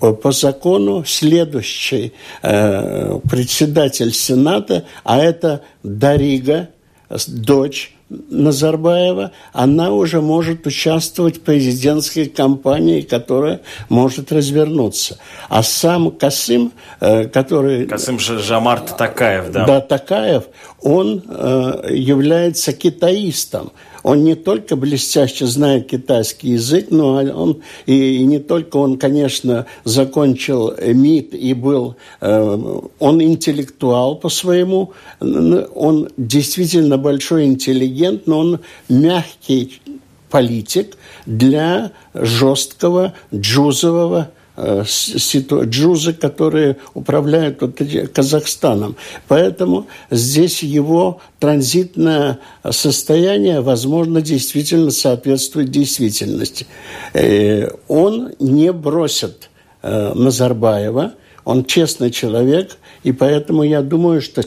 [0.00, 6.68] э, по закону следующий э, председатель Сената, а это Дарига,
[7.26, 15.18] дочь Назарбаева, она уже может участвовать в президентской кампании, которая может развернуться.
[15.48, 17.86] А сам Касым, э, который...
[17.86, 19.66] Касым Жамарт Такаев, да.
[19.66, 20.44] Да, Такаев,
[20.80, 23.72] он э, является китаистом.
[24.06, 30.72] Он не только блестяще знает китайский язык, но он и, не только он, конечно, закончил
[30.80, 39.80] МИД и был, э, он интеллектуал по своему, он действительно большой интеллигент, но он мягкий
[40.30, 47.80] политик для жесткого джузового джузы, которые управляют вот
[48.12, 48.96] Казахстаном.
[49.28, 52.38] Поэтому здесь его транзитное
[52.70, 56.66] состояние, возможно, действительно соответствует действительности.
[57.12, 59.50] Э, он не бросит
[59.82, 61.14] э, Назарбаева,
[61.44, 64.42] он честный человек, и поэтому я думаю, что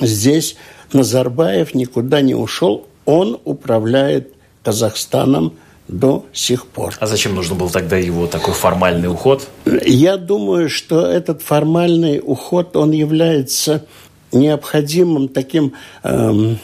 [0.00, 0.56] здесь
[0.92, 4.32] Назарбаев никуда не ушел, он управляет
[4.62, 5.54] Казахстаном
[5.90, 6.94] до сих пор.
[7.00, 9.48] А зачем нужно был тогда его такой формальный уход?
[9.84, 13.84] Я думаю, что этот формальный уход, он является
[14.32, 15.72] необходимым таким
[16.04, 16.58] эм,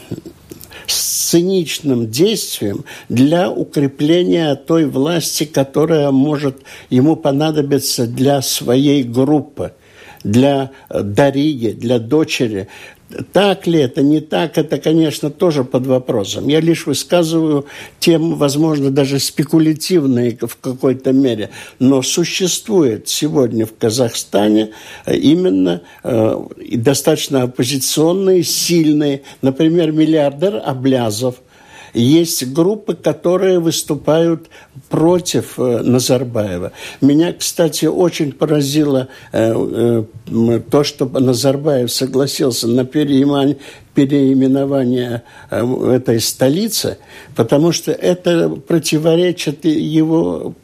[0.86, 6.58] сценичным действием для укрепления той власти, которая может
[6.88, 9.72] ему понадобиться для своей группы
[10.26, 12.68] для Дариги, для дочери,
[13.32, 16.48] так ли это, не так, это, конечно, тоже под вопросом.
[16.48, 17.66] Я лишь высказываю
[18.00, 21.50] тем, возможно, даже спекулятивные в какой-то мере.
[21.78, 24.70] Но существует сегодня в Казахстане
[25.04, 26.36] э, именно э,
[26.72, 31.36] достаточно оппозиционные, сильные, например, миллиардер Аблязов,
[32.00, 34.48] есть группы, которые выступают
[34.88, 36.72] против э, Назарбаева.
[37.00, 42.84] Меня, кстати, очень поразило э, э, то, что Назарбаев согласился на
[43.96, 46.98] переименования э, этой столицы,
[47.34, 50.54] потому что это противоречит его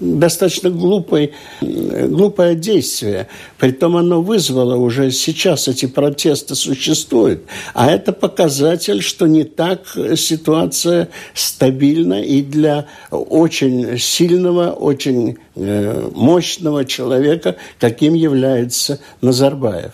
[0.00, 3.28] достаточно глупой, глупое действие.
[3.58, 7.44] Притом оно вызвало уже сейчас эти протесты существуют.
[7.74, 16.84] А это показатель, что не так ситуация стабильна и для очень сильного, очень э, мощного
[16.84, 19.92] человека, каким является Назарбаев.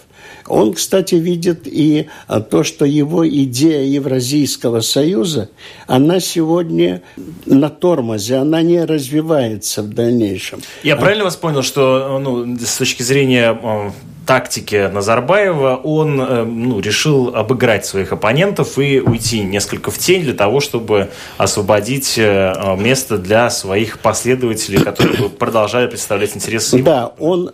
[0.50, 5.48] Он, кстати, видит и а, то, что его идея Евразийского союза,
[5.86, 7.02] она сегодня
[7.46, 10.60] на тормозе, она не развивается в дальнейшем.
[10.82, 10.96] Я а...
[10.96, 13.92] правильно вас понял, что ну, с точки зрения а,
[14.30, 20.34] тактики Назарбаева он э, ну, решил обыграть своих оппонентов и уйти несколько в тень для
[20.34, 26.80] того, чтобы освободить э, место для своих последователей, которые продолжали представлять интересы.
[26.80, 27.50] Да, он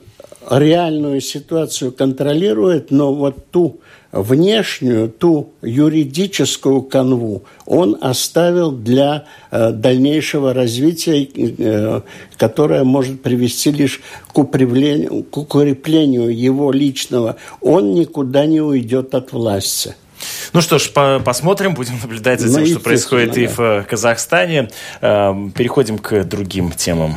[0.51, 3.81] реальную ситуацию контролирует, но вот ту
[4.13, 12.01] внешнюю, ту юридическую канву он оставил для э, дальнейшего развития, э,
[12.37, 14.01] которое может привести лишь
[14.33, 17.37] к укреплению, к укреплению его личного.
[17.61, 19.95] Он никуда не уйдет от власти.
[20.53, 23.41] Ну что ж, по посмотрим, будем наблюдать за тем, ну, что происходит да.
[23.41, 24.71] и в э, Казахстане.
[25.01, 27.17] Э, переходим к другим темам.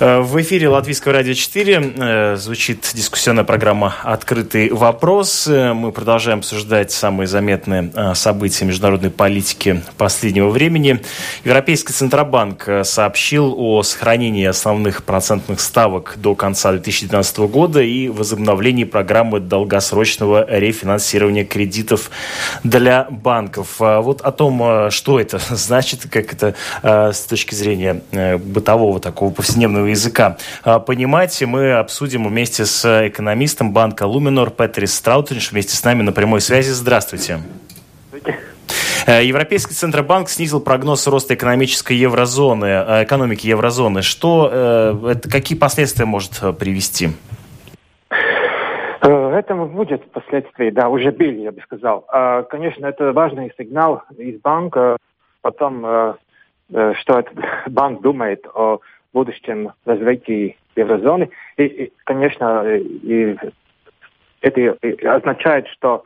[0.00, 5.46] Э, в эфире Латвийского радио 4 э, звучит дискуссионная программа «Открытый вопрос».
[5.46, 11.02] Э, мы продолжаем обсуждать самые заметные события международной политики последнего времени.
[11.44, 19.40] Европейский Центробанк сообщил о сохранении основных процентных ставок до конца 2019 года и возобновлении программы
[19.40, 22.10] долгосрочного рефинансирования кредитов
[22.64, 23.76] для банков.
[23.78, 28.00] Вот о том, что это значит, как это с точки зрения
[28.38, 35.52] бытового такого повседневного языка а, понимать, мы обсудим вместе с экономистом банка Луминор Петрис Страутинш
[35.52, 36.70] вместе с нами на прямой связи.
[36.70, 37.40] Здравствуйте.
[38.08, 38.50] Здравствуйте.
[39.06, 44.02] Э, Европейский Центробанк снизил прогноз роста экономической еврозоны, э, экономики еврозоны.
[44.02, 47.08] Что, э, это, какие последствия может привести?
[49.00, 52.04] Этому будет последствия, да, уже были, я бы сказал.
[52.08, 54.98] А, конечно, это важный сигнал из банка,
[55.40, 57.32] потом, что этот
[57.66, 58.80] банк думает о
[59.12, 61.30] будущем развитии еврозоны.
[61.56, 63.36] И, и конечно, и
[64.40, 66.04] это означает, что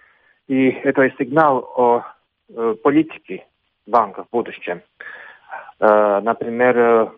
[0.48, 2.02] и это сигнал о
[2.48, 3.46] э, политике
[3.86, 4.82] банка в будущем.
[5.80, 7.08] Э, например, э,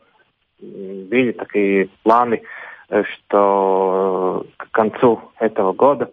[0.61, 2.43] были такие планы,
[2.89, 6.11] что к концу этого года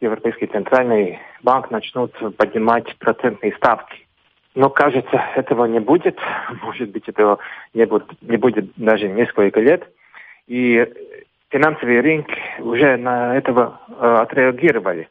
[0.00, 4.03] Европейский центральный банк начнут поднимать процентные ставки.
[4.54, 6.18] Но, кажется, этого не будет.
[6.62, 7.38] Может быть, этого
[7.72, 9.88] не будет, не будет даже несколько лет.
[10.46, 10.86] И
[11.50, 15.08] финансовые рынки уже на этого э, отреагировали.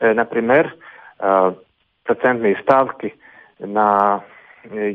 [0.00, 0.74] Э, например,
[1.18, 1.54] э,
[2.04, 3.14] процентные ставки
[3.58, 4.24] на
[4.64, 4.94] э,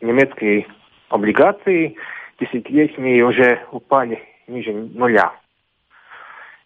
[0.00, 0.66] немецкие
[1.08, 1.96] облигации
[2.38, 5.32] десятилетние уже упали ниже нуля.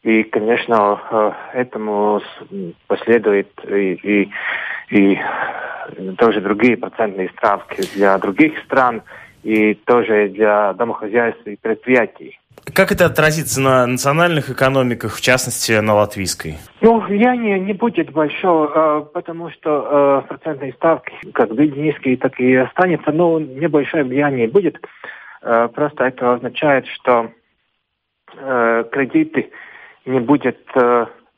[0.02, 2.20] И, конечно, э, этому
[2.87, 4.31] последует и, и,
[4.90, 5.18] и
[6.18, 9.03] тоже другие процентные ставки для других стран
[9.42, 12.38] и тоже для домохозяйств и предприятий.
[12.75, 16.57] Как это отразится на национальных экономиках, в частности, на латвийской?
[16.81, 22.38] Ну, влияние не будет большое, а, потому что э, процентные ставки как были низкие, так
[22.40, 24.85] и останется, но небольшое влияние будет.
[25.42, 27.31] Э, просто это означает, что
[28.37, 29.51] э, кредиты
[30.05, 30.59] не будет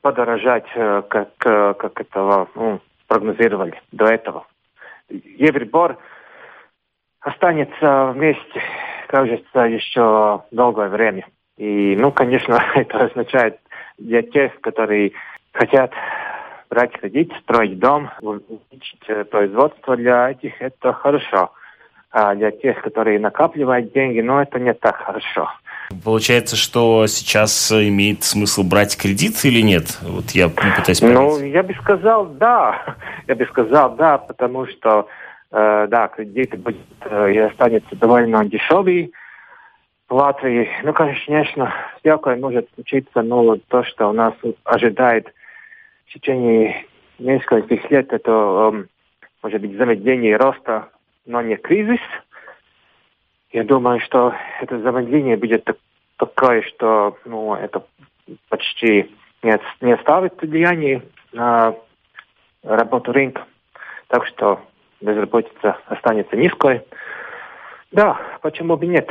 [0.03, 4.47] подорожать, как, как этого ну, прогнозировали до этого.
[5.09, 5.99] Евребор
[7.21, 8.63] останется вместе,
[9.09, 11.27] кажется, еще долгое время.
[11.57, 13.59] И, ну, конечно, это означает
[13.97, 15.13] для тех, которые
[15.53, 15.93] хотят
[16.71, 21.53] брать кредит, строить дом, увеличить э, производство для этих, это хорошо.
[22.11, 25.51] А для тех, которые накапливают деньги, ну, это не так хорошо.
[26.05, 29.99] Получается, что сейчас имеет смысл брать кредит или нет?
[30.03, 31.17] Вот я пытаюсь понять.
[31.17, 32.97] Ну, я бы сказал, да.
[33.27, 35.09] Я бы сказал, да, потому что,
[35.51, 39.13] э, да, кредит будет э, останется довольно дешевый
[40.11, 40.69] Латвии.
[40.85, 45.33] Ну, конечно, всякое может случиться, но то, что у нас ожидает
[46.07, 46.85] в течение
[47.19, 48.31] нескольких лет, это,
[48.75, 48.85] э,
[49.43, 50.89] может быть, замедление роста,
[51.25, 52.01] но не кризис–
[53.53, 55.77] я думаю, что это замедление будет так,
[56.17, 57.83] такое, что ну, это
[58.49, 59.11] почти
[59.43, 61.75] не, не оставит влияние на
[62.63, 63.45] работу рынка.
[64.09, 64.61] Так что
[65.01, 66.83] безработица останется низкой.
[67.93, 69.09] Да, почему бы нет?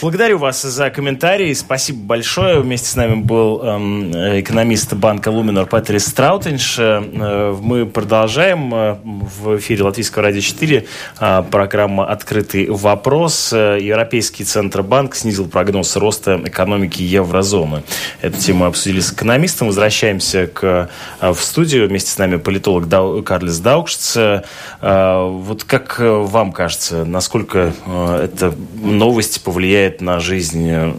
[0.00, 1.52] Благодарю вас за комментарии.
[1.54, 2.60] Спасибо большое.
[2.60, 6.76] Вместе с нами был эм, экономист банка Луминор Патрис Страутинш.
[6.78, 10.86] Э, мы продолжаем э, в эфире Латвийского радио 4
[11.18, 13.52] э, программа «Открытый вопрос».
[13.52, 17.82] Э, Европейский Центробанк снизил прогноз роста экономики еврозоны.
[18.22, 19.66] Эту тему обсудили с экономистом.
[19.66, 20.90] Возвращаемся к,
[21.20, 21.88] э, в студию.
[21.88, 24.16] Вместе с нами политолог Дау, Карлис Даукшц.
[24.16, 24.42] Э,
[24.80, 30.92] вот как вам кажется, насколько э, эта новость повлияет влияет на жизнь э,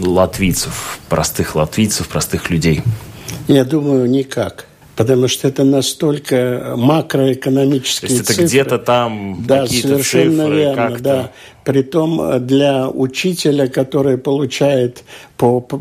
[0.00, 2.82] латвийцев, простых латвийцев, простых людей?
[3.48, 4.66] Я думаю, никак.
[4.96, 11.30] Потому что это настолько макроэкономические То есть это где-то там да, совершенно цифры, верно, да.
[11.68, 15.04] Притом э, для учителя, который получает
[15.36, 15.76] по, по,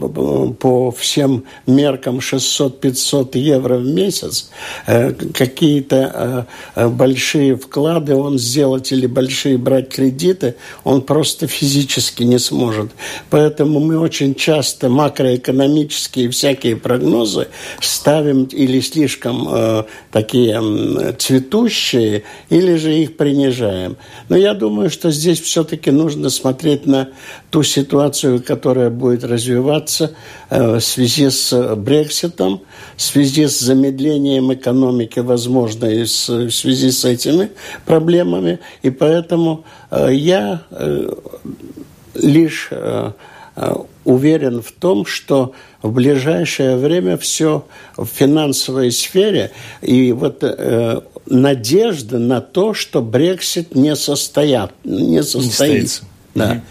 [0.51, 4.49] по всем меркам 600-500 евро в месяц,
[4.85, 12.37] э, какие-то э, большие вклады он сделать или большие брать кредиты, он просто физически не
[12.37, 12.91] сможет.
[13.29, 17.47] Поэтому мы очень часто макроэкономические всякие прогнозы
[17.79, 23.95] ставим или слишком такие цветущие, или же их принижаем.
[24.27, 27.09] Но я думаю, что здесь все-таки нужно смотреть на
[27.49, 30.15] ту ситуацию, которая будет развиваться
[30.49, 32.61] э, в связи с Брекситом,
[32.95, 37.51] в связи с замедлением экономики, возможно, и в связи с этими
[37.85, 38.59] проблемами.
[38.81, 41.13] И поэтому э, я э,
[42.15, 42.71] лишь
[44.03, 49.51] уверен в том, что в ближайшее время все в финансовой сфере
[49.81, 56.03] и вот э, надежда на то, что Брексит не состоят, не состоится.
[56.35, 56.61] Не да.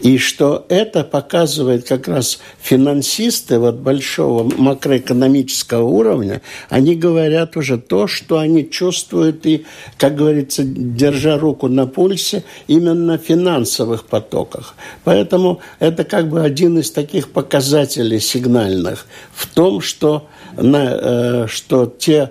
[0.00, 8.06] И что это показывает как раз финансисты вот большого макроэкономического уровня, они говорят уже то,
[8.06, 9.64] что они чувствуют и,
[9.98, 14.74] как говорится, держа руку на пульсе, именно в финансовых потоках.
[15.04, 21.86] Поэтому это как бы один из таких показателей сигнальных в том, что, на, э, что
[21.86, 22.30] те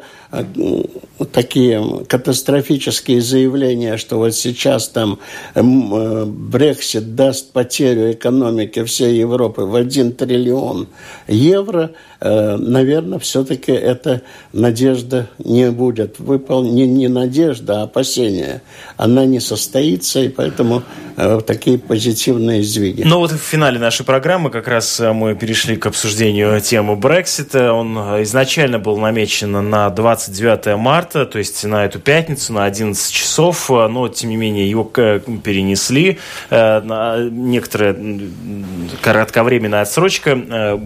[1.31, 5.19] такие катастрофические заявления, что вот сейчас там
[5.55, 10.87] э, Брексит даст потерю экономики всей Европы в 1 триллион
[11.27, 14.21] евро, э, наверное, все-таки эта
[14.53, 18.61] надежда не будет выполнена, не, надежда, а опасение.
[18.97, 20.83] Она не состоится, и поэтому
[21.17, 23.01] э, такие позитивные сдвиги.
[23.03, 27.73] Но вот в финале нашей программы как раз мы перешли к обсуждению темы Брексита.
[27.73, 29.89] Он изначально был намечен на
[30.27, 34.69] 29 марта, то есть на эту пятницу, на 11 часов, э, но, тем не менее,
[34.69, 36.19] его перенесли.
[36.49, 37.95] Э, некоторая
[39.01, 40.79] кратковременная отсрочка э,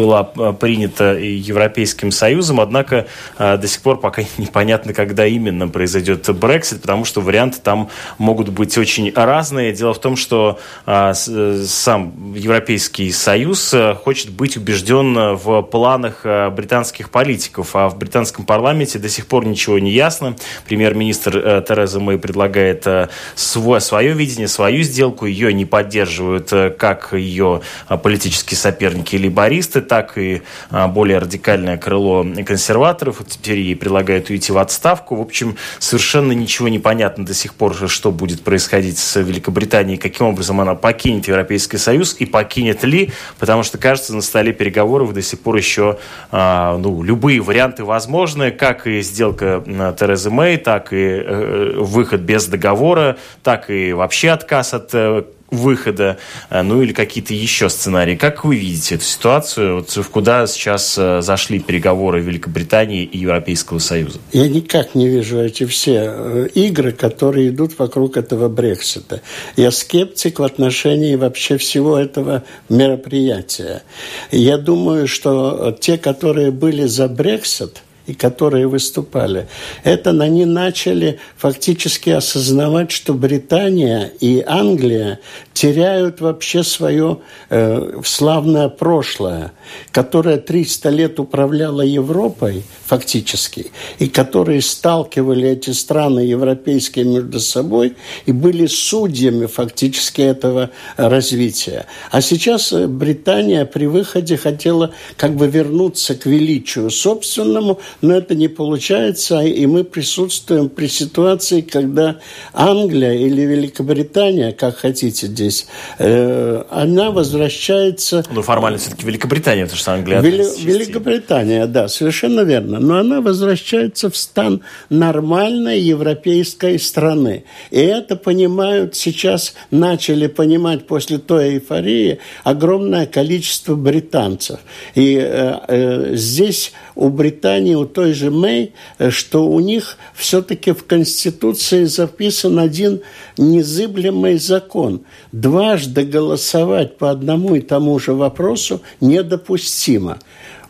[0.00, 3.06] была принята Европейским Союзом, однако
[3.38, 8.76] до сих пор пока непонятно, когда именно произойдет Брексит, потому что варианты там могут быть
[8.78, 9.72] очень разные.
[9.72, 13.74] Дело в том, что сам Европейский Союз
[14.04, 19.78] хочет быть убежден в планах британских политиков, а в британском парламенте до сих пор ничего
[19.78, 20.36] не ясно.
[20.66, 25.26] Премьер-министр э, Тереза Мэй предлагает э, свой, свое видение, свою сделку.
[25.26, 31.76] Ее не поддерживают э, как ее э, политические соперники либористы, так и э, более радикальное
[31.76, 33.22] крыло консерваторов.
[33.26, 35.16] Теперь ей предлагают уйти в отставку.
[35.16, 40.28] В общем, совершенно ничего не понятно до сих пор, что будет происходить с Великобританией, каким
[40.28, 43.10] образом она покинет Европейский Союз и покинет ли,
[43.40, 45.98] потому что, кажется, на столе переговоров до сих пор еще
[46.30, 49.64] э, ну, любые варианты возможны, как и сделка
[49.98, 56.18] Терезы Мэй, так и э, выход без договора, так и вообще отказ от э, выхода,
[56.48, 58.16] э, ну или какие-то еще сценарии.
[58.16, 59.76] Как вы видите эту ситуацию?
[59.76, 64.18] Вот куда сейчас зашли переговоры Великобритании и Европейского Союза?
[64.32, 69.22] Я никак не вижу эти все игры, которые идут вокруг этого Брексита.
[69.56, 73.82] Я скептик в отношении вообще всего этого мероприятия.
[74.30, 79.46] Я думаю, что те, которые были за Брексит– и которые выступали.
[79.84, 85.20] Это они начали фактически осознавать, что Британия и Англия
[85.52, 87.18] теряют вообще свое
[87.50, 89.52] э, славное прошлое,
[89.92, 97.94] которое 300 лет управляло Европой фактически, и которые сталкивали эти страны европейские между собой
[98.26, 101.86] и были судьями фактически этого развития.
[102.10, 108.34] А сейчас э, Британия при выходе хотела как бы вернуться к величию собственному, но это
[108.34, 112.18] не получается, и мы присутствуем при ситуации, когда
[112.52, 115.66] Англия или Великобритания, как хотите здесь,
[115.98, 118.24] э, она возвращается...
[118.30, 120.20] Ну, формально все-таки Великобритания, потому что Англия...
[120.20, 120.44] Вели...
[120.58, 122.78] Великобритания, да, совершенно верно.
[122.80, 127.44] Но она возвращается в стан нормальной европейской страны.
[127.70, 134.60] И это понимают сейчас, начали понимать после той эйфории огромное количество британцев.
[134.94, 140.72] И э, э, здесь у Британии, у той же Мэй, э, что у них все-таки
[140.72, 143.02] в Конституции записан один
[143.36, 145.02] незыблемый закон.
[145.32, 150.18] Дважды голосовать по одному и тому же вопросу недопустимо.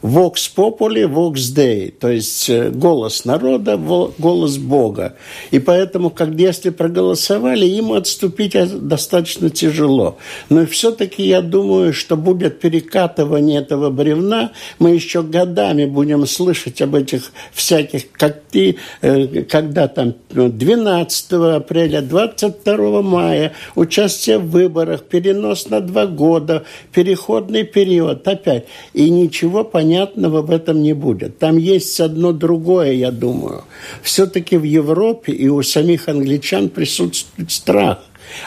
[0.03, 5.17] Vox Populi, Vox Dei, то есть э, голос народа, голос Бога.
[5.51, 10.17] И поэтому, как если проголосовали, им отступить достаточно тяжело.
[10.49, 14.53] Но все-таки я думаю, что будет перекатывание этого бревна.
[14.79, 21.57] Мы еще годами будем слышать об этих всяких, как ты, э, когда там 12 ну,
[21.57, 28.65] апреля, 22 мая, участие в выборах, перенос на два года, переходный период опять.
[28.95, 31.39] И ничего понятного понятного в этом не будет.
[31.39, 33.65] Там есть одно другое, я думаю.
[34.03, 37.99] Все-таки в Европе и у самих англичан присутствует страх.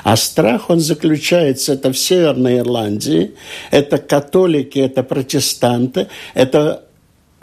[0.04, 3.32] А страх, он заключается, это в Северной Ирландии,
[3.72, 6.83] это католики, это протестанты, это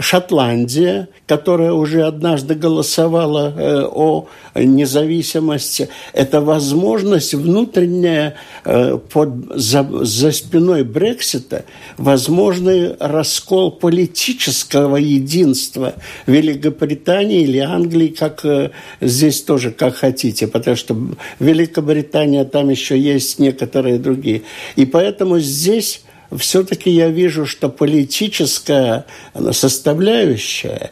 [0.01, 8.35] Шотландия, которая уже однажды голосовала э, о независимости, это возможность внутренняя
[8.65, 11.65] э, под, за, за спиной Брексита,
[11.99, 15.95] возможный раскол политического единства
[16.27, 18.71] Великобритании или Англии, как э,
[19.01, 20.97] здесь тоже, как хотите, потому что
[21.39, 24.43] Великобритания, там еще есть некоторые другие.
[24.77, 26.03] И поэтому здесь
[26.37, 29.07] все-таки я вижу, что политическая
[29.53, 30.91] составляющая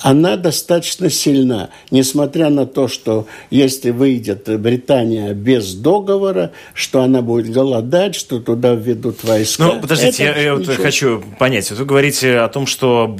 [0.00, 7.50] она достаточно сильна, несмотря на то, что если выйдет Британия без договора, что она будет
[7.50, 9.64] голодать, что туда введут войска.
[9.64, 11.70] Ну, подождите, я, я вот хочу понять.
[11.70, 13.14] Вы говорите о том, что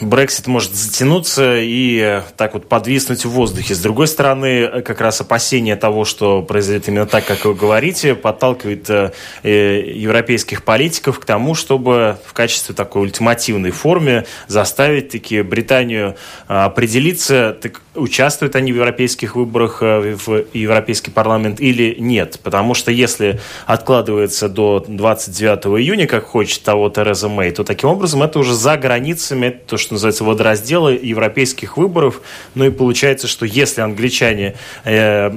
[0.00, 3.74] Брексит может затянуться и так вот подвиснуть в воздухе.
[3.74, 8.88] С другой стороны, как раз опасение того, что произойдет именно так, как вы говорите, подталкивает
[8.90, 9.12] э,
[9.42, 16.16] э, европейских политиков к тому, чтобы в качестве такой ультимативной форме заставить такие британские Британию
[16.48, 22.40] а, определиться, так участвуют они в европейских выборах э, в Европейский парламент или нет.
[22.42, 28.22] Потому что если откладывается до 29 июня, как хочет того Тереза Мэй, то таким образом
[28.22, 32.22] это уже за границами, то, что называется водоразделы европейских выборов.
[32.54, 34.54] Ну и получается, что если англичане
[34.84, 35.30] э,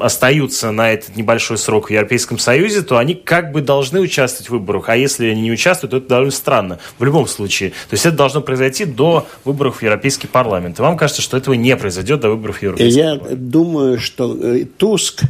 [0.00, 4.52] остаются на этот небольшой срок в Европейском Союзе, то они как бы должны участвовать в
[4.52, 4.88] выборах.
[4.90, 6.78] А если они не участвуют, то это довольно странно.
[6.98, 7.70] В любом случае.
[7.70, 10.78] То есть это должно произойти до выборов в Европейский парламент.
[10.78, 13.50] И вам кажется, что этого не произойдет до выборов в Европейский Я парламент?
[13.50, 15.22] думаю, что э, Туск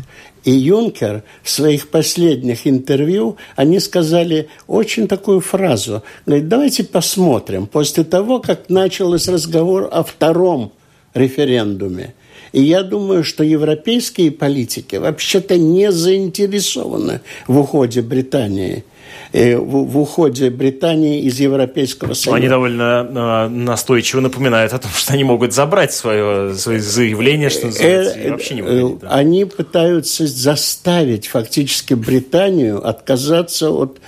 [0.44, 6.03] и Юнкер в своих последних интервью, они сказали очень такую фразу.
[6.26, 7.66] Говорит, давайте посмотрим.
[7.66, 10.72] После того, как начался разговор о втором
[11.14, 12.14] референдуме,
[12.53, 18.84] и я думаю, что европейские политики вообще-то не заинтересованы в уходе Британии
[19.33, 22.37] в, в уходе Британии из Европейского Союза.
[22.37, 27.66] Они довольно э, настойчиво напоминают о том, что они могут забрать свое, свое заявление, что
[27.66, 29.09] называется, э, вообще не выходить, да.
[29.09, 34.01] Они пытаются заставить фактически Британию отказаться от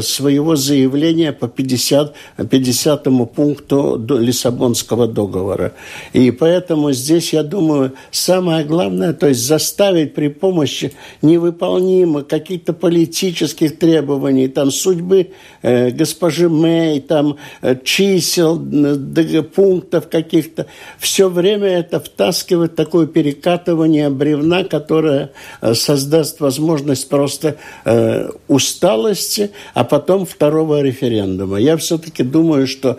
[0.00, 2.14] своего заявления по 50,
[2.50, 3.04] 50
[3.34, 5.72] пункту Лиссабонского договора.
[6.12, 13.78] И поэтому здесь, я думаю, самое главное, то есть заставить при помощи невыполнимых каких-то политических
[13.78, 15.30] требований, там, судьбы
[15.62, 20.66] э, госпожи Мэй, там, э, чисел, э, пунктов каких-то.
[20.98, 29.84] Все время это втаскивает такое перекатывание бревна, которое э, создаст возможность просто э, усталости, а
[29.84, 31.58] потом второго референдума.
[31.58, 32.98] Я все-таки думаю, что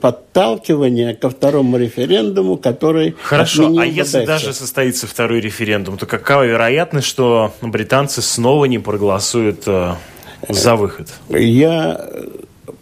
[0.00, 4.26] подталкивание ко второму референдуму, который Хорошо, а если Брексит.
[4.26, 9.94] даже состоится второй референдум, то какова вероятность, что британцы снова не проголосуют э,
[10.48, 11.08] за выход?
[11.28, 12.08] Я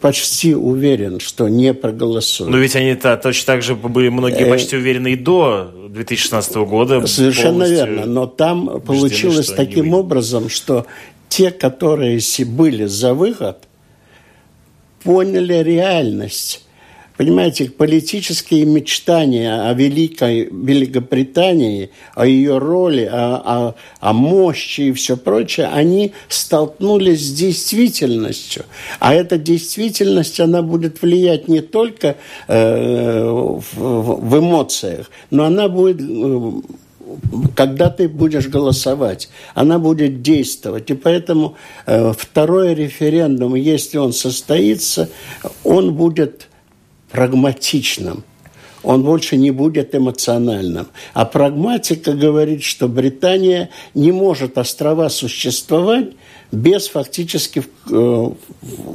[0.00, 2.50] почти уверен, что не проголосуют.
[2.50, 7.06] Но ведь они-то точно так же были многие почти уверены и до 2016 года.
[7.06, 8.04] Совершенно верно.
[8.04, 10.86] Но там получилось таким образом, что
[11.28, 13.58] те, которые были за выход,
[15.02, 16.63] поняли реальность
[17.16, 25.16] Понимаете, политические мечтания о Великой Великобритании, о ее роли, о, о, о мощи и все
[25.16, 28.64] прочее, они столкнулись с действительностью.
[28.98, 32.16] А эта действительность, она будет влиять не только
[32.48, 36.52] э, в, в эмоциях, но она будет э,
[37.54, 40.90] когда ты будешь голосовать, она будет действовать.
[40.90, 41.54] И поэтому
[41.86, 45.08] э, второй референдум, если он состоится,
[45.62, 46.48] он будет
[47.14, 48.24] прагматичным.
[48.82, 50.88] Он больше не будет эмоциональным.
[51.14, 56.08] А прагматика говорит, что Британия не может острова существовать
[56.50, 58.30] без фактически э,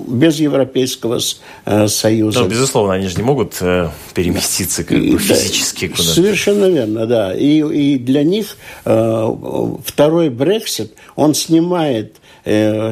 [0.08, 1.20] без Европейского
[1.66, 2.44] э, Союза.
[2.44, 6.10] Да, безусловно, они же не могут э, переместиться как бы, физически куда-то.
[6.10, 7.34] Совершенно верно, да.
[7.34, 12.18] И, и для них второй Брексит, он снимает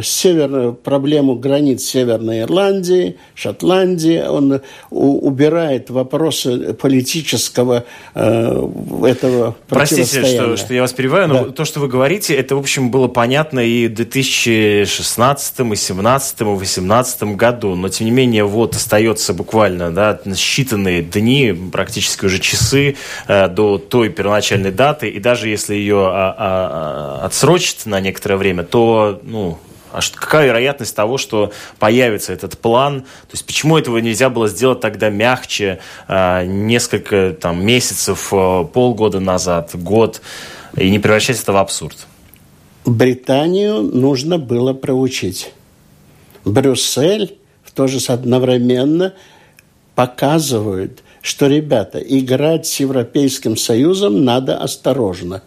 [0.03, 4.24] северную проблему границ Северной Ирландии, Шотландии.
[4.28, 8.70] Он убирает вопросы политического э,
[9.05, 11.51] этого Простите, что, что я вас перебиваю, но да.
[11.51, 16.43] то, что вы говорите, это, в общем, было понятно и в 2016, и 2017, и
[16.43, 17.76] 2018 году.
[17.76, 22.95] Но, тем не менее, вот остается буквально да, считанные дни, практически уже часы
[23.28, 25.10] э, до той первоначальной даты.
[25.10, 29.47] И даже если ее а, а, а, отсрочат на некоторое время, то ну,
[29.91, 33.02] а что, какая вероятность того, что появится этот план?
[33.02, 39.20] То есть почему этого нельзя было сделать тогда мягче, э, несколько там, месяцев, э, полгода
[39.20, 40.22] назад, год,
[40.76, 42.06] и не превращать это в абсурд?
[42.86, 45.52] Британию нужно было проучить.
[46.45, 49.14] Брюссель в то же одновременно
[49.95, 55.43] показывает, что, ребята, играть с Европейским Союзом надо осторожно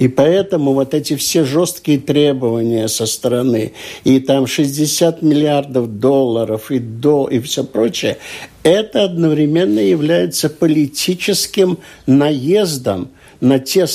[0.00, 6.78] и поэтому вот эти все жесткие требования со стороны, и там 60 миллиардов долларов, и
[6.78, 8.16] до, и все прочее,
[8.62, 13.10] это одновременно является политическим наездом
[13.42, 13.86] на те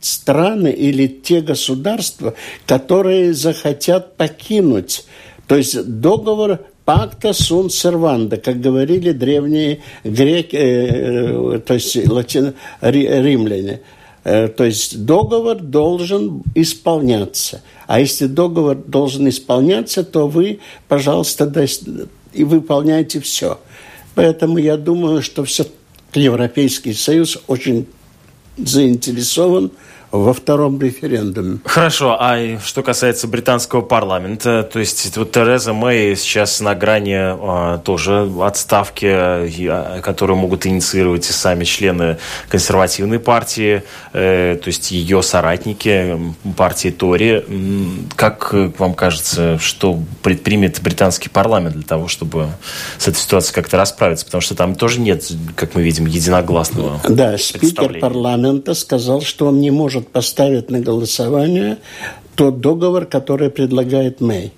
[0.00, 2.32] страны или те государства,
[2.64, 5.04] которые захотят покинуть.
[5.46, 12.54] То есть договор пакта сун серванда, как говорили древние греки, э, э, то есть латино,
[12.80, 13.80] римляне.
[14.24, 17.62] Э, то есть договор должен исполняться.
[17.86, 21.52] А если договор должен исполняться, то вы, пожалуйста,
[22.32, 23.58] и выполняйте все.
[24.14, 25.66] Поэтому я думаю, что все
[26.14, 27.86] Европейский Союз очень
[28.56, 29.70] заинтересован
[30.12, 31.58] во втором референдуме.
[31.64, 37.78] Хорошо, а что касается британского парламента, то есть вот Тереза Мэй сейчас на грани а,
[37.78, 43.82] тоже отставки, а, которую могут инициировать и сами члены консервативной партии,
[44.12, 46.18] э, то есть ее соратники
[46.56, 47.44] партии Тори.
[48.16, 52.48] Как вам кажется, что предпримет британский парламент для того, чтобы
[52.98, 54.24] с этой ситуацией как-то расправиться?
[54.24, 59.60] Потому что там тоже нет, как мы видим, единогласного Да, спикер парламента сказал, что он
[59.60, 61.78] не может может поставить на голосование
[62.34, 64.52] тот договор, который предлагает Мэй.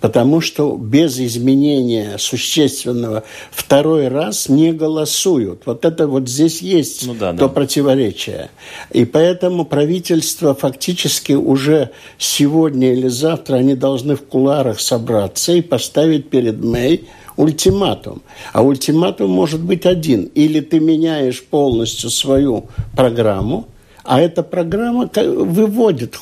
[0.00, 5.62] Потому что без изменения существенного второй раз не голосуют.
[5.66, 7.48] Вот это вот здесь есть ну, да, то да.
[7.48, 8.50] противоречие.
[8.92, 16.30] И поэтому правительство фактически уже сегодня или завтра они должны в куларах собраться и поставить
[16.30, 18.22] перед Мэй ультиматум.
[18.52, 20.30] А ультиматум может быть один.
[20.34, 22.66] Или ты меняешь полностью свою
[22.96, 23.66] программу,
[24.04, 26.18] а эта программа выводит,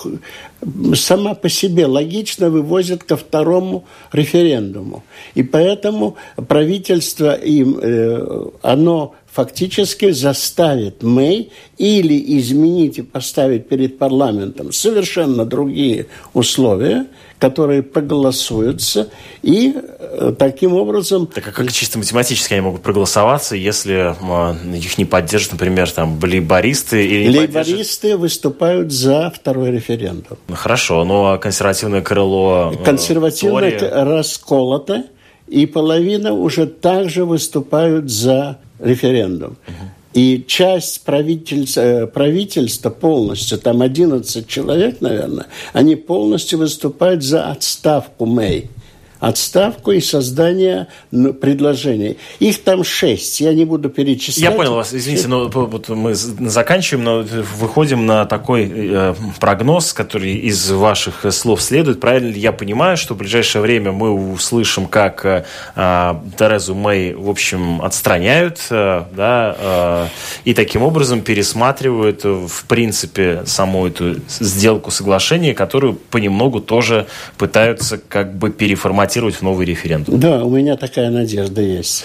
[0.94, 5.02] сама по себе логично вывозит ко второму референдуму.
[5.34, 6.16] И поэтому
[6.48, 16.06] правительство им, э, оно фактически заставит Мэй или изменить и поставить перед парламентом совершенно другие
[16.34, 17.06] условия–
[17.42, 19.08] которые проголосуются,
[19.42, 21.26] и э, таким образом...
[21.26, 26.20] Так а как чисто математически они могут проголосоваться, если э, их не поддержат, например, там,
[26.22, 28.20] лейбористы или Лейбористы поддержат...
[28.20, 30.38] выступают за второй референдум.
[30.46, 32.74] Ну, хорошо, но консервативное крыло...
[32.78, 33.90] Э, Консервативное Тори...
[33.90, 35.06] расколото,
[35.48, 39.56] и половина уже также выступают за референдум.
[40.12, 48.26] И часть правительства, э, правительства полностью, там 11 человек, наверное, они полностью выступают за отставку
[48.26, 48.68] Мэй
[49.22, 52.18] отставку и создание предложений.
[52.40, 54.42] Их там шесть, я не буду перечислять.
[54.42, 57.24] Я понял вас, извините, но вот мы заканчиваем, но
[57.56, 62.00] выходим на такой э, прогноз, который из ваших слов следует.
[62.00, 65.44] Правильно ли я понимаю, что в ближайшее время мы услышим, как э,
[65.76, 70.06] э Терезу Мэй, в общем, отстраняют, э, да, э,
[70.44, 77.06] и таким образом пересматривают, в принципе, саму эту сделку соглашения, которую понемногу тоже
[77.38, 80.18] пытаются как бы переформатировать баллотировать в новый референдум.
[80.18, 82.04] Да, у меня такая надежда есть.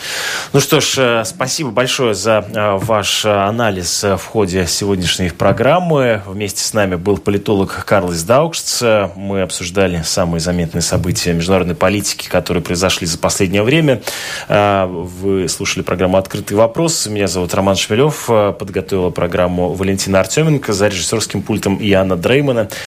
[0.51, 2.45] Ну что ж, спасибо большое за
[2.81, 6.21] ваш анализ в ходе сегодняшней программы.
[6.27, 8.83] Вместе с нами был политолог Карлос Даукшц.
[9.15, 14.01] Мы обсуждали самые заметные события международной политики, которые произошли за последнее время.
[14.49, 17.07] Вы слушали программу «Открытый вопрос».
[17.07, 18.25] Меня зовут Роман Шмелев.
[18.27, 22.67] Подготовила программу Валентина Артеменко за режиссерским пультом Яна Дреймана.